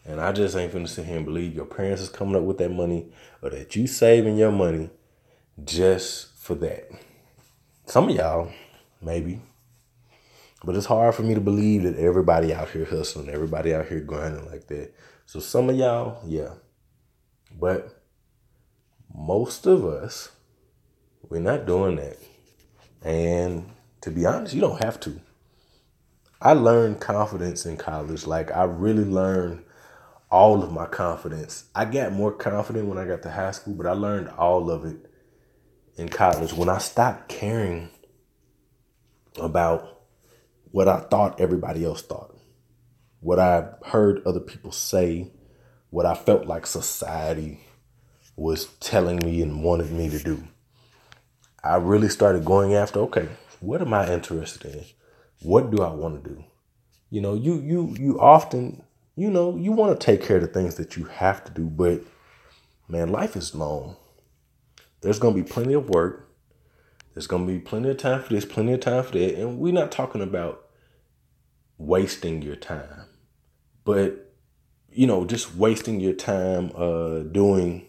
And 0.09 0.19
I 0.19 0.31
just 0.31 0.57
ain't 0.57 0.73
finna 0.73 0.89
sit 0.89 1.05
here 1.05 1.17
and 1.17 1.25
believe 1.25 1.53
your 1.53 1.67
parents 1.67 2.01
is 2.01 2.09
coming 2.09 2.35
up 2.35 2.41
with 2.41 2.57
that 2.57 2.71
money 2.71 3.11
or 3.43 3.51
that 3.51 3.75
you 3.75 3.85
saving 3.85 4.37
your 4.37 4.51
money 4.51 4.89
just 5.63 6.35
for 6.35 6.55
that. 6.55 6.89
Some 7.85 8.09
of 8.09 8.15
y'all, 8.15 8.51
maybe. 9.03 9.39
But 10.63 10.75
it's 10.75 10.87
hard 10.87 11.13
for 11.13 11.21
me 11.21 11.35
to 11.35 11.39
believe 11.39 11.83
that 11.83 11.95
everybody 11.95 12.51
out 12.51 12.71
here 12.71 12.85
hustling, 12.85 13.29
everybody 13.29 13.71
out 13.71 13.85
here 13.85 13.99
grinding 13.99 14.47
like 14.47 14.65
that. 14.67 14.95
So 15.27 15.39
some 15.39 15.69
of 15.69 15.75
y'all, 15.75 16.23
yeah. 16.25 16.53
But 17.59 18.01
most 19.13 19.67
of 19.67 19.85
us, 19.85 20.31
we're 21.29 21.39
not 21.39 21.67
doing 21.67 21.97
that. 21.97 22.17
And 23.03 23.69
to 24.01 24.09
be 24.09 24.25
honest, 24.25 24.55
you 24.55 24.61
don't 24.61 24.83
have 24.83 24.99
to. 25.01 25.21
I 26.41 26.53
learned 26.53 26.99
confidence 26.99 27.67
in 27.67 27.77
college. 27.77 28.25
Like 28.25 28.51
I 28.51 28.63
really 28.63 29.05
learned 29.05 29.65
all 30.31 30.63
of 30.63 30.71
my 30.71 30.85
confidence. 30.85 31.65
I 31.73 31.85
got 31.85 32.13
more 32.13 32.31
confident 32.31 32.87
when 32.87 32.97
I 32.97 33.05
got 33.05 33.23
to 33.23 33.31
high 33.31 33.51
school, 33.51 33.73
but 33.73 33.87
I 33.87 33.93
learned 33.93 34.29
all 34.29 34.69
of 34.69 34.85
it 34.85 34.97
in 35.95 36.09
college 36.09 36.53
when 36.53 36.69
I 36.69 36.77
stopped 36.77 37.29
caring 37.29 37.89
about 39.39 40.03
what 40.71 40.87
I 40.87 40.99
thought 40.99 41.39
everybody 41.39 41.83
else 41.83 42.01
thought, 42.01 42.35
what 43.19 43.39
I 43.39 43.69
heard 43.87 44.21
other 44.25 44.39
people 44.39 44.71
say, 44.71 45.31
what 45.89 46.05
I 46.05 46.13
felt 46.13 46.45
like 46.45 46.67
society 46.67 47.61
was 48.35 48.65
telling 48.79 49.17
me 49.17 49.41
and 49.41 49.63
wanted 49.63 49.91
me 49.91 50.09
to 50.09 50.19
do. 50.19 50.47
I 51.63 51.75
really 51.75 52.07
started 52.07 52.45
going 52.45 52.73
after, 52.73 52.99
okay, 53.01 53.27
what 53.59 53.81
am 53.81 53.93
I 53.93 54.13
interested 54.13 54.73
in? 54.73 54.85
What 55.41 55.71
do 55.71 55.83
I 55.83 55.91
want 55.91 56.23
to 56.23 56.29
do? 56.29 56.45
You 57.09 57.21
know, 57.21 57.33
you 57.33 57.59
you 57.59 57.95
you 57.99 58.19
often 58.19 58.83
you 59.19 59.29
know, 59.29 59.57
you 59.57 59.71
want 59.73 59.99
to 59.99 60.05
take 60.05 60.23
care 60.23 60.37
of 60.37 60.41
the 60.41 60.47
things 60.47 60.75
that 60.75 60.95
you 60.95 61.03
have 61.05 61.43
to 61.43 61.51
do, 61.51 61.65
but 61.65 62.01
man, 62.87 63.09
life 63.09 63.35
is 63.35 63.53
long. 63.53 63.97
There's 65.01 65.19
going 65.19 65.35
to 65.35 65.43
be 65.43 65.47
plenty 65.47 65.73
of 65.73 65.89
work. 65.89 66.31
There's 67.13 67.27
going 67.27 67.45
to 67.45 67.51
be 67.51 67.59
plenty 67.59 67.89
of 67.89 67.97
time 67.97 68.23
for 68.23 68.33
this, 68.33 68.45
plenty 68.45 68.73
of 68.73 68.79
time 68.79 69.03
for 69.03 69.11
that. 69.17 69.35
And 69.35 69.59
we're 69.59 69.73
not 69.73 69.91
talking 69.91 70.21
about 70.21 70.65
wasting 71.77 72.41
your 72.41 72.55
time, 72.55 73.07
but, 73.83 74.33
you 74.89 75.05
know, 75.05 75.25
just 75.25 75.55
wasting 75.55 75.99
your 75.99 76.13
time 76.13 76.71
uh, 76.75 77.19
doing 77.19 77.87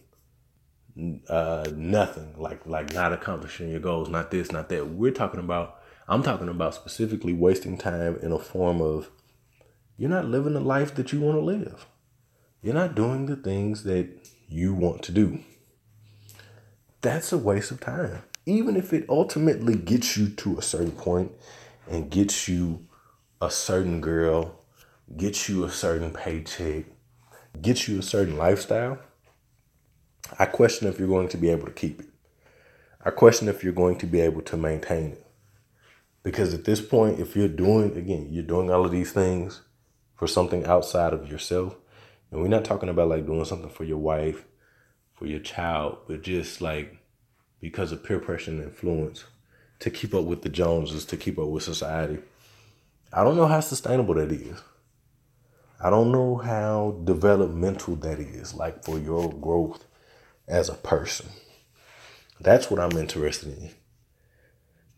uh, 1.28 1.70
nothing, 1.74 2.34
like 2.38 2.66
like 2.66 2.92
not 2.92 3.12
accomplishing 3.12 3.70
your 3.70 3.80
goals, 3.80 4.08
not 4.08 4.30
this, 4.30 4.50
not 4.50 4.68
that. 4.68 4.88
We're 4.88 5.12
talking 5.12 5.40
about, 5.40 5.80
I'm 6.08 6.22
talking 6.22 6.48
about 6.48 6.74
specifically 6.74 7.32
wasting 7.32 7.78
time 7.78 8.18
in 8.20 8.32
a 8.32 8.38
form 8.38 8.80
of 8.80 9.10
you're 10.00 10.08
not 10.08 10.24
living 10.24 10.54
the 10.54 10.60
life 10.60 10.94
that 10.94 11.12
you 11.12 11.20
want 11.20 11.36
to 11.36 11.42
live. 11.42 11.84
You're 12.62 12.72
not 12.72 12.94
doing 12.94 13.26
the 13.26 13.36
things 13.36 13.84
that 13.84 14.08
you 14.48 14.72
want 14.72 15.02
to 15.02 15.12
do. 15.12 15.40
That's 17.02 17.34
a 17.34 17.36
waste 17.36 17.70
of 17.70 17.80
time. 17.80 18.22
Even 18.46 18.76
if 18.76 18.94
it 18.94 19.04
ultimately 19.10 19.76
gets 19.76 20.16
you 20.16 20.30
to 20.30 20.56
a 20.56 20.62
certain 20.62 20.92
point 20.92 21.32
and 21.86 22.10
gets 22.10 22.48
you 22.48 22.86
a 23.42 23.50
certain 23.50 24.00
girl, 24.00 24.62
gets 25.18 25.50
you 25.50 25.64
a 25.64 25.70
certain 25.70 26.14
paycheck, 26.14 26.86
gets 27.60 27.86
you 27.86 27.98
a 27.98 28.02
certain 28.02 28.38
lifestyle, 28.38 28.98
I 30.38 30.46
question 30.46 30.88
if 30.88 30.98
you're 30.98 31.08
going 31.08 31.28
to 31.28 31.36
be 31.36 31.50
able 31.50 31.66
to 31.66 31.72
keep 31.72 32.00
it. 32.00 32.08
I 33.04 33.10
question 33.10 33.48
if 33.48 33.62
you're 33.62 33.74
going 33.74 33.98
to 33.98 34.06
be 34.06 34.20
able 34.20 34.40
to 34.40 34.56
maintain 34.56 35.10
it. 35.12 35.26
Because 36.22 36.54
at 36.54 36.64
this 36.64 36.80
point, 36.80 37.20
if 37.20 37.36
you're 37.36 37.48
doing, 37.48 37.94
again, 37.98 38.28
you're 38.30 38.42
doing 38.44 38.70
all 38.70 38.86
of 38.86 38.92
these 38.92 39.12
things 39.12 39.60
for 40.20 40.26
something 40.26 40.66
outside 40.66 41.14
of 41.14 41.30
yourself. 41.32 41.74
And 42.30 42.42
we're 42.42 42.48
not 42.48 42.66
talking 42.66 42.90
about 42.90 43.08
like 43.08 43.24
doing 43.24 43.46
something 43.46 43.70
for 43.70 43.84
your 43.84 43.96
wife, 43.96 44.44
for 45.14 45.24
your 45.24 45.40
child, 45.40 45.96
but 46.06 46.20
just 46.20 46.60
like 46.60 46.98
because 47.58 47.90
of 47.90 48.04
peer 48.04 48.18
pressure 48.18 48.50
and 48.50 48.62
influence 48.62 49.24
to 49.78 49.88
keep 49.88 50.12
up 50.12 50.24
with 50.24 50.42
the 50.42 50.50
Joneses, 50.50 51.06
to 51.06 51.16
keep 51.16 51.38
up 51.38 51.48
with 51.48 51.62
society. 51.62 52.18
I 53.10 53.24
don't 53.24 53.38
know 53.38 53.46
how 53.46 53.60
sustainable 53.60 54.12
that 54.12 54.30
is. 54.30 54.60
I 55.82 55.88
don't 55.88 56.12
know 56.12 56.36
how 56.36 57.00
developmental 57.02 57.96
that 57.96 58.20
is, 58.20 58.52
like 58.52 58.84
for 58.84 58.98
your 58.98 59.32
growth 59.32 59.86
as 60.46 60.68
a 60.68 60.74
person. 60.74 61.30
That's 62.38 62.70
what 62.70 62.78
I'm 62.78 62.98
interested 62.98 63.56
in. 63.56 63.70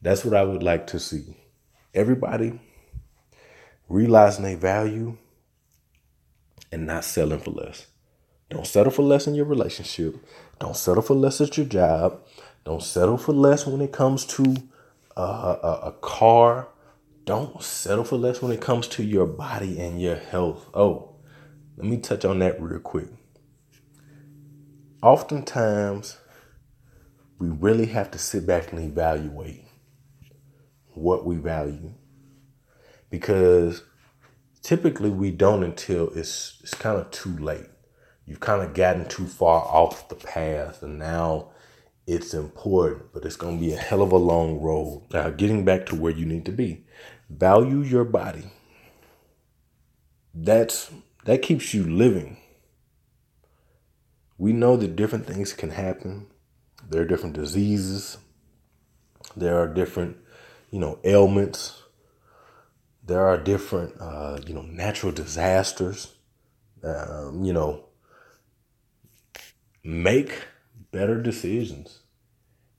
That's 0.00 0.24
what 0.24 0.34
I 0.34 0.42
would 0.42 0.64
like 0.64 0.88
to 0.88 0.98
see. 0.98 1.36
Everybody 1.94 2.58
realizing 3.92 4.44
their 4.44 4.56
value 4.56 5.18
and 6.72 6.86
not 6.86 7.04
selling 7.04 7.38
for 7.38 7.50
less. 7.50 7.88
Don't 8.48 8.66
settle 8.66 8.90
for 8.90 9.02
less 9.02 9.26
in 9.26 9.34
your 9.34 9.44
relationship. 9.44 10.16
Don't 10.58 10.76
settle 10.76 11.02
for 11.02 11.14
less 11.14 11.40
at 11.42 11.58
your 11.58 11.66
job. 11.66 12.20
Don't 12.64 12.82
settle 12.82 13.18
for 13.18 13.32
less 13.32 13.66
when 13.66 13.82
it 13.82 13.92
comes 13.92 14.24
to 14.24 14.56
uh, 15.16 15.56
a, 15.62 15.66
a, 15.66 15.72
a 15.88 15.92
car. 16.00 16.68
Don't 17.24 17.62
settle 17.62 18.04
for 18.04 18.16
less 18.16 18.40
when 18.40 18.50
it 18.50 18.62
comes 18.62 18.88
to 18.88 19.04
your 19.04 19.26
body 19.26 19.78
and 19.78 20.00
your 20.00 20.16
health. 20.16 20.68
Oh, 20.72 21.16
let 21.76 21.86
me 21.86 21.98
touch 21.98 22.24
on 22.24 22.38
that 22.38 22.60
real 22.60 22.80
quick. 22.80 23.08
Oftentimes, 25.02 26.16
we 27.38 27.48
really 27.48 27.86
have 27.86 28.10
to 28.12 28.18
sit 28.18 28.46
back 28.46 28.72
and 28.72 28.80
evaluate 28.80 29.64
what 30.94 31.26
we 31.26 31.36
value 31.36 31.92
because 33.12 33.84
typically 34.62 35.10
we 35.10 35.30
don't 35.30 35.62
until 35.62 36.08
it's 36.16 36.58
it's 36.62 36.74
kind 36.74 36.98
of 36.98 37.10
too 37.12 37.36
late. 37.36 37.68
You've 38.26 38.40
kind 38.40 38.62
of 38.62 38.74
gotten 38.74 39.06
too 39.06 39.26
far 39.26 39.60
off 39.60 40.08
the 40.08 40.14
path 40.14 40.82
and 40.82 40.98
now 40.98 41.50
it's 42.06 42.34
important, 42.34 43.12
but 43.12 43.24
it's 43.24 43.36
going 43.36 43.58
to 43.58 43.64
be 43.64 43.74
a 43.74 43.76
hell 43.76 44.02
of 44.02 44.10
a 44.10 44.16
long 44.16 44.60
road. 44.60 45.02
Now, 45.12 45.30
getting 45.30 45.64
back 45.64 45.86
to 45.86 45.94
where 45.94 46.12
you 46.12 46.24
need 46.24 46.44
to 46.46 46.52
be. 46.52 46.84
Value 47.28 47.82
your 47.82 48.04
body. 48.04 48.50
That's 50.34 50.90
that 51.26 51.42
keeps 51.42 51.74
you 51.74 51.84
living. 51.84 52.38
We 54.38 54.54
know 54.54 54.76
that 54.78 54.96
different 54.96 55.26
things 55.26 55.52
can 55.52 55.70
happen. 55.70 56.28
There 56.88 57.02
are 57.02 57.06
different 57.06 57.34
diseases. 57.34 58.16
There 59.36 59.58
are 59.58 59.68
different, 59.68 60.16
you 60.70 60.80
know, 60.80 60.98
ailments 61.04 61.81
there 63.04 63.26
are 63.26 63.36
different, 63.36 63.94
uh, 64.00 64.38
you 64.46 64.54
know, 64.54 64.62
natural 64.62 65.12
disasters. 65.12 66.14
Um, 66.84 67.44
you 67.44 67.52
know, 67.52 67.84
make 69.84 70.44
better 70.90 71.20
decisions 71.20 72.00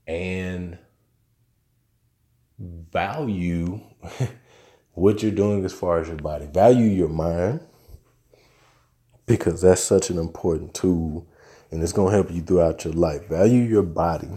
and 0.06 0.78
value 2.58 3.80
what 4.92 5.22
you're 5.22 5.32
doing 5.32 5.64
as 5.64 5.72
far 5.72 6.00
as 6.00 6.08
your 6.08 6.16
body. 6.16 6.46
Value 6.46 6.86
your 6.86 7.08
mind 7.08 7.60
because 9.26 9.62
that's 9.62 9.82
such 9.82 10.10
an 10.10 10.18
important 10.18 10.74
tool 10.74 11.26
and 11.70 11.82
it's 11.82 11.92
going 11.92 12.10
to 12.10 12.14
help 12.14 12.30
you 12.30 12.42
throughout 12.42 12.84
your 12.84 12.94
life. 12.94 13.26
Value 13.26 13.62
your 13.62 13.82
body, 13.82 14.28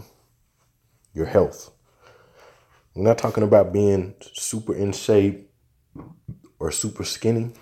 your 1.14 1.26
health. 1.26 1.72
We're 2.96 3.04
not 3.04 3.18
talking 3.18 3.44
about 3.44 3.72
being 3.72 4.16
super 4.34 4.74
in 4.74 4.92
shape 4.92 5.47
or 6.60 6.72
super 6.72 7.04
skinny, 7.04 7.54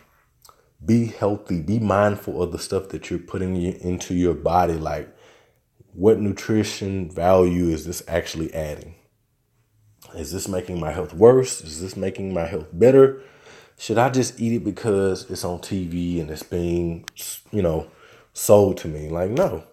be 0.83 1.07
healthy. 1.07 1.61
Be 1.61 1.79
mindful 1.79 2.41
of 2.41 2.51
the 2.51 2.59
stuff 2.59 2.89
that 2.89 3.09
you're 3.09 3.19
putting 3.19 3.55
into 3.61 4.13
your 4.13 4.33
body. 4.33 4.73
Like, 4.73 5.09
what 5.93 6.19
nutrition 6.19 7.09
value 7.09 7.69
is 7.69 7.85
this 7.85 8.03
actually 8.07 8.53
adding? 8.53 8.95
Is 10.13 10.31
this 10.31 10.47
making 10.47 10.79
my 10.79 10.91
health 10.91 11.13
worse? 11.13 11.61
Is 11.61 11.81
this 11.81 11.97
making 11.97 12.33
my 12.33 12.45
health 12.45 12.67
better? 12.71 13.21
Should 13.77 13.97
I 13.97 14.09
just 14.09 14.39
eat 14.39 14.53
it 14.53 14.63
because 14.63 15.29
it's 15.29 15.43
on 15.43 15.59
TV 15.59 16.21
and 16.21 16.29
it's 16.29 16.43
being, 16.43 17.05
you 17.51 17.61
know, 17.61 17.87
sold 18.33 18.77
to 18.77 18.87
me? 18.87 19.09
Like, 19.09 19.31
no. 19.31 19.63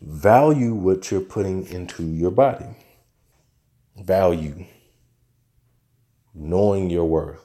Value 0.00 0.74
what 0.74 1.10
you're 1.10 1.20
putting 1.20 1.66
into 1.66 2.04
your 2.04 2.30
body. 2.30 2.66
Value. 3.96 4.66
Knowing 6.34 6.90
your 6.90 7.06
worth. 7.06 7.44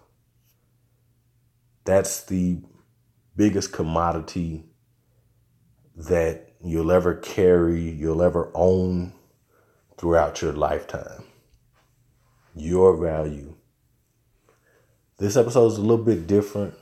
That's 1.84 2.24
the 2.24 2.60
biggest 3.36 3.74
commodity 3.74 4.66
that 5.96 6.54
you'll 6.64 6.92
ever 6.92 7.16
carry, 7.16 7.90
you'll 7.90 8.22
ever 8.22 8.52
own 8.54 9.14
throughout 9.98 10.42
your 10.42 10.54
lifetime. 10.54 11.24
Your 12.56 12.98
value. 12.98 13.56
This 15.18 15.38
episode 15.38 15.68
is 15.68 15.78
a 15.78 15.82
little 15.82 16.04
bit 16.04 16.28
different 16.28 16.74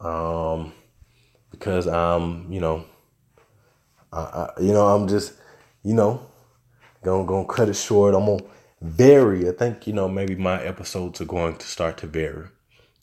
um, 0.00 0.72
because 1.50 1.86
I'm, 1.86 2.50
you 2.52 2.60
know, 2.60 2.84
I, 4.12 4.20
I, 4.20 4.50
you 4.60 4.72
know, 4.72 4.86
I'm 4.88 5.08
just, 5.08 5.34
you 5.82 5.94
know, 5.94 6.26
gonna 7.02 7.26
gonna 7.26 7.46
cut 7.46 7.68
it 7.68 7.74
short. 7.74 8.14
I'm 8.14 8.26
gonna 8.26 8.42
vary. 8.80 9.48
I 9.48 9.52
think 9.52 9.86
you 9.86 9.92
know 9.92 10.08
maybe 10.08 10.34
my 10.34 10.62
episodes 10.62 11.20
are 11.20 11.26
going 11.26 11.56
to 11.56 11.66
start 11.66 11.98
to 11.98 12.06
vary. 12.06 12.48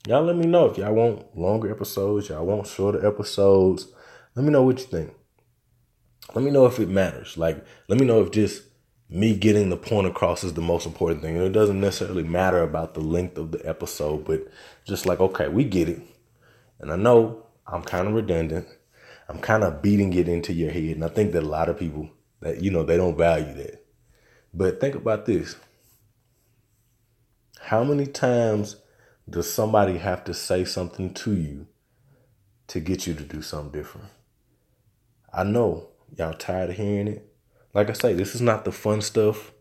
Y'all 0.07 0.23
let 0.23 0.37
me 0.37 0.45
know 0.45 0.65
if 0.67 0.77
y'all 0.77 0.93
want 0.93 1.37
longer 1.37 1.69
episodes, 1.69 2.29
y'all 2.29 2.45
want 2.45 2.67
shorter 2.67 3.05
episodes. 3.05 3.91
Let 4.35 4.45
me 4.45 4.51
know 4.51 4.63
what 4.63 4.79
you 4.79 4.85
think. 4.85 5.13
Let 6.33 6.43
me 6.43 6.51
know 6.51 6.65
if 6.65 6.79
it 6.79 6.89
matters. 6.89 7.37
Like, 7.37 7.63
let 7.87 7.99
me 7.99 8.05
know 8.05 8.21
if 8.21 8.31
just 8.31 8.63
me 9.09 9.35
getting 9.35 9.69
the 9.69 9.77
point 9.77 10.07
across 10.07 10.43
is 10.43 10.53
the 10.53 10.61
most 10.61 10.85
important 10.85 11.21
thing. 11.21 11.35
And 11.35 11.43
it 11.43 11.51
doesn't 11.51 11.81
necessarily 11.81 12.23
matter 12.23 12.61
about 12.61 12.93
the 12.93 13.01
length 13.01 13.37
of 13.37 13.51
the 13.51 13.67
episode, 13.67 14.25
but 14.25 14.47
just 14.85 15.05
like, 15.05 15.19
okay, 15.19 15.49
we 15.49 15.63
get 15.63 15.89
it. 15.89 16.01
And 16.79 16.91
I 16.91 16.95
know 16.95 17.45
I'm 17.67 17.81
kind 17.81 18.07
of 18.07 18.13
redundant. 18.13 18.67
I'm 19.27 19.39
kind 19.39 19.63
of 19.63 19.81
beating 19.81 20.13
it 20.13 20.29
into 20.29 20.53
your 20.53 20.71
head. 20.71 20.95
And 20.95 21.03
I 21.03 21.09
think 21.09 21.33
that 21.33 21.43
a 21.43 21.47
lot 21.47 21.69
of 21.69 21.77
people 21.77 22.09
that, 22.41 22.61
you 22.61 22.71
know, 22.71 22.83
they 22.83 22.97
don't 22.97 23.17
value 23.17 23.53
that. 23.55 23.83
But 24.53 24.79
think 24.79 24.95
about 24.95 25.25
this. 25.25 25.55
How 27.59 27.83
many 27.83 28.05
times 28.05 28.77
does 29.29 29.51
somebody 29.51 29.97
have 29.97 30.23
to 30.25 30.33
say 30.33 30.65
something 30.65 31.13
to 31.13 31.35
you 31.35 31.67
to 32.67 32.79
get 32.79 33.05
you 33.05 33.13
to 33.13 33.23
do 33.23 33.41
something 33.41 33.71
different? 33.71 34.07
I 35.33 35.43
know 35.43 35.89
y'all 36.17 36.33
tired 36.33 36.71
of 36.71 36.77
hearing 36.77 37.07
it. 37.07 37.31
Like 37.73 37.89
I 37.89 37.93
say, 37.93 38.13
this 38.13 38.33
is 38.33 38.41
not 38.41 38.65
the 38.65 38.71
fun 38.71 39.01
stuff. 39.01 39.51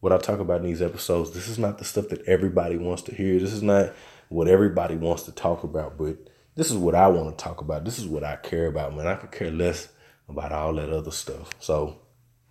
What 0.00 0.12
I 0.12 0.18
talk 0.18 0.38
about 0.38 0.60
in 0.60 0.66
these 0.66 0.82
episodes, 0.82 1.32
this 1.32 1.48
is 1.48 1.58
not 1.58 1.78
the 1.78 1.84
stuff 1.84 2.08
that 2.10 2.22
everybody 2.26 2.76
wants 2.76 3.02
to 3.02 3.14
hear. 3.14 3.38
This 3.40 3.52
is 3.52 3.62
not 3.62 3.92
what 4.28 4.46
everybody 4.46 4.94
wants 4.94 5.24
to 5.24 5.32
talk 5.32 5.64
about, 5.64 5.98
but 5.98 6.16
this 6.54 6.70
is 6.70 6.76
what 6.76 6.94
I 6.94 7.08
want 7.08 7.36
to 7.36 7.42
talk 7.42 7.60
about. 7.60 7.84
This 7.84 7.98
is 7.98 8.06
what 8.06 8.22
I 8.22 8.36
care 8.36 8.66
about, 8.66 8.94
man. 8.94 9.06
I 9.06 9.16
could 9.16 9.32
care 9.32 9.50
less 9.50 9.88
about 10.28 10.52
all 10.52 10.74
that 10.74 10.90
other 10.90 11.10
stuff. 11.10 11.50
So 11.58 11.98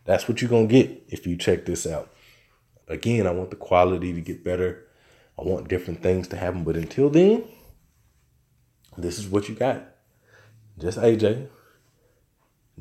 that's 0.04 0.28
what 0.28 0.42
you're 0.42 0.50
going 0.50 0.68
to 0.68 0.74
get 0.74 1.04
if 1.08 1.26
you 1.26 1.38
check 1.38 1.66
this 1.66 1.88
out. 1.88 2.14
Again, 2.88 3.28
I 3.28 3.32
want 3.32 3.50
the 3.50 3.56
quality 3.56 4.14
to 4.14 4.22
get 4.22 4.44
better. 4.44 4.87
I 5.40 5.44
want 5.44 5.68
different 5.68 6.02
things 6.02 6.28
to 6.30 6.38
happen. 6.38 6.64
But 6.64 6.76
until 6.76 7.10
then, 7.10 7.44
this 8.98 9.20
is 9.20 9.28
what 9.28 9.48
you 9.48 9.56
got. 9.56 9.84
Just 10.78 10.98
AJ. 10.98 11.50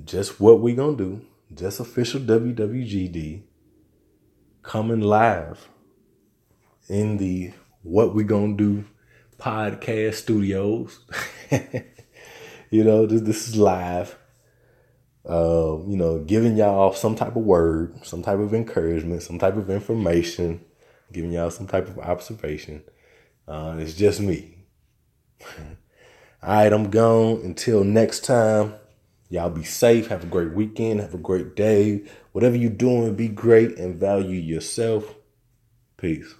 Just 0.04 0.40
what 0.40 0.60
we 0.60 0.74
gonna 0.74 0.96
do. 0.96 1.22
Just 1.54 1.80
official 1.80 2.20
WWGD 2.20 3.42
coming 4.62 5.00
live 5.00 5.68
in 6.88 7.18
the 7.18 7.52
What 7.82 8.14
We 8.14 8.24
Gonna 8.24 8.56
Do 8.56 8.84
podcast 9.38 10.14
studios. 10.14 11.00
you 12.70 12.84
know, 12.84 13.06
this, 13.06 13.20
this 13.22 13.48
is 13.48 13.56
live. 13.56 14.16
Uh, 15.28 15.78
you 15.86 15.96
know, 15.96 16.20
giving 16.20 16.56
y'all 16.56 16.92
some 16.92 17.14
type 17.14 17.36
of 17.36 17.42
word, 17.42 17.94
some 18.04 18.22
type 18.22 18.38
of 18.38 18.54
encouragement, 18.54 19.22
some 19.22 19.38
type 19.38 19.56
of 19.56 19.70
information 19.70 20.64
giving 21.12 21.32
y'all 21.32 21.50
some 21.50 21.66
type 21.66 21.88
of 21.88 21.98
observation. 21.98 22.82
Uh, 23.46 23.76
it's 23.78 23.94
just 23.94 24.20
me. 24.20 24.56
All 26.42 26.54
right, 26.54 26.72
I'm 26.72 26.90
gone. 26.90 27.40
Until 27.42 27.84
next 27.84 28.24
time, 28.24 28.74
y'all 29.28 29.50
be 29.50 29.64
safe. 29.64 30.08
Have 30.08 30.24
a 30.24 30.26
great 30.26 30.52
weekend. 30.52 31.00
Have 31.00 31.14
a 31.14 31.18
great 31.18 31.56
day. 31.56 32.02
Whatever 32.32 32.56
you're 32.56 32.70
doing, 32.70 33.14
be 33.14 33.28
great 33.28 33.78
and 33.78 33.96
value 33.96 34.38
yourself. 34.38 35.14
Peace. 35.96 36.34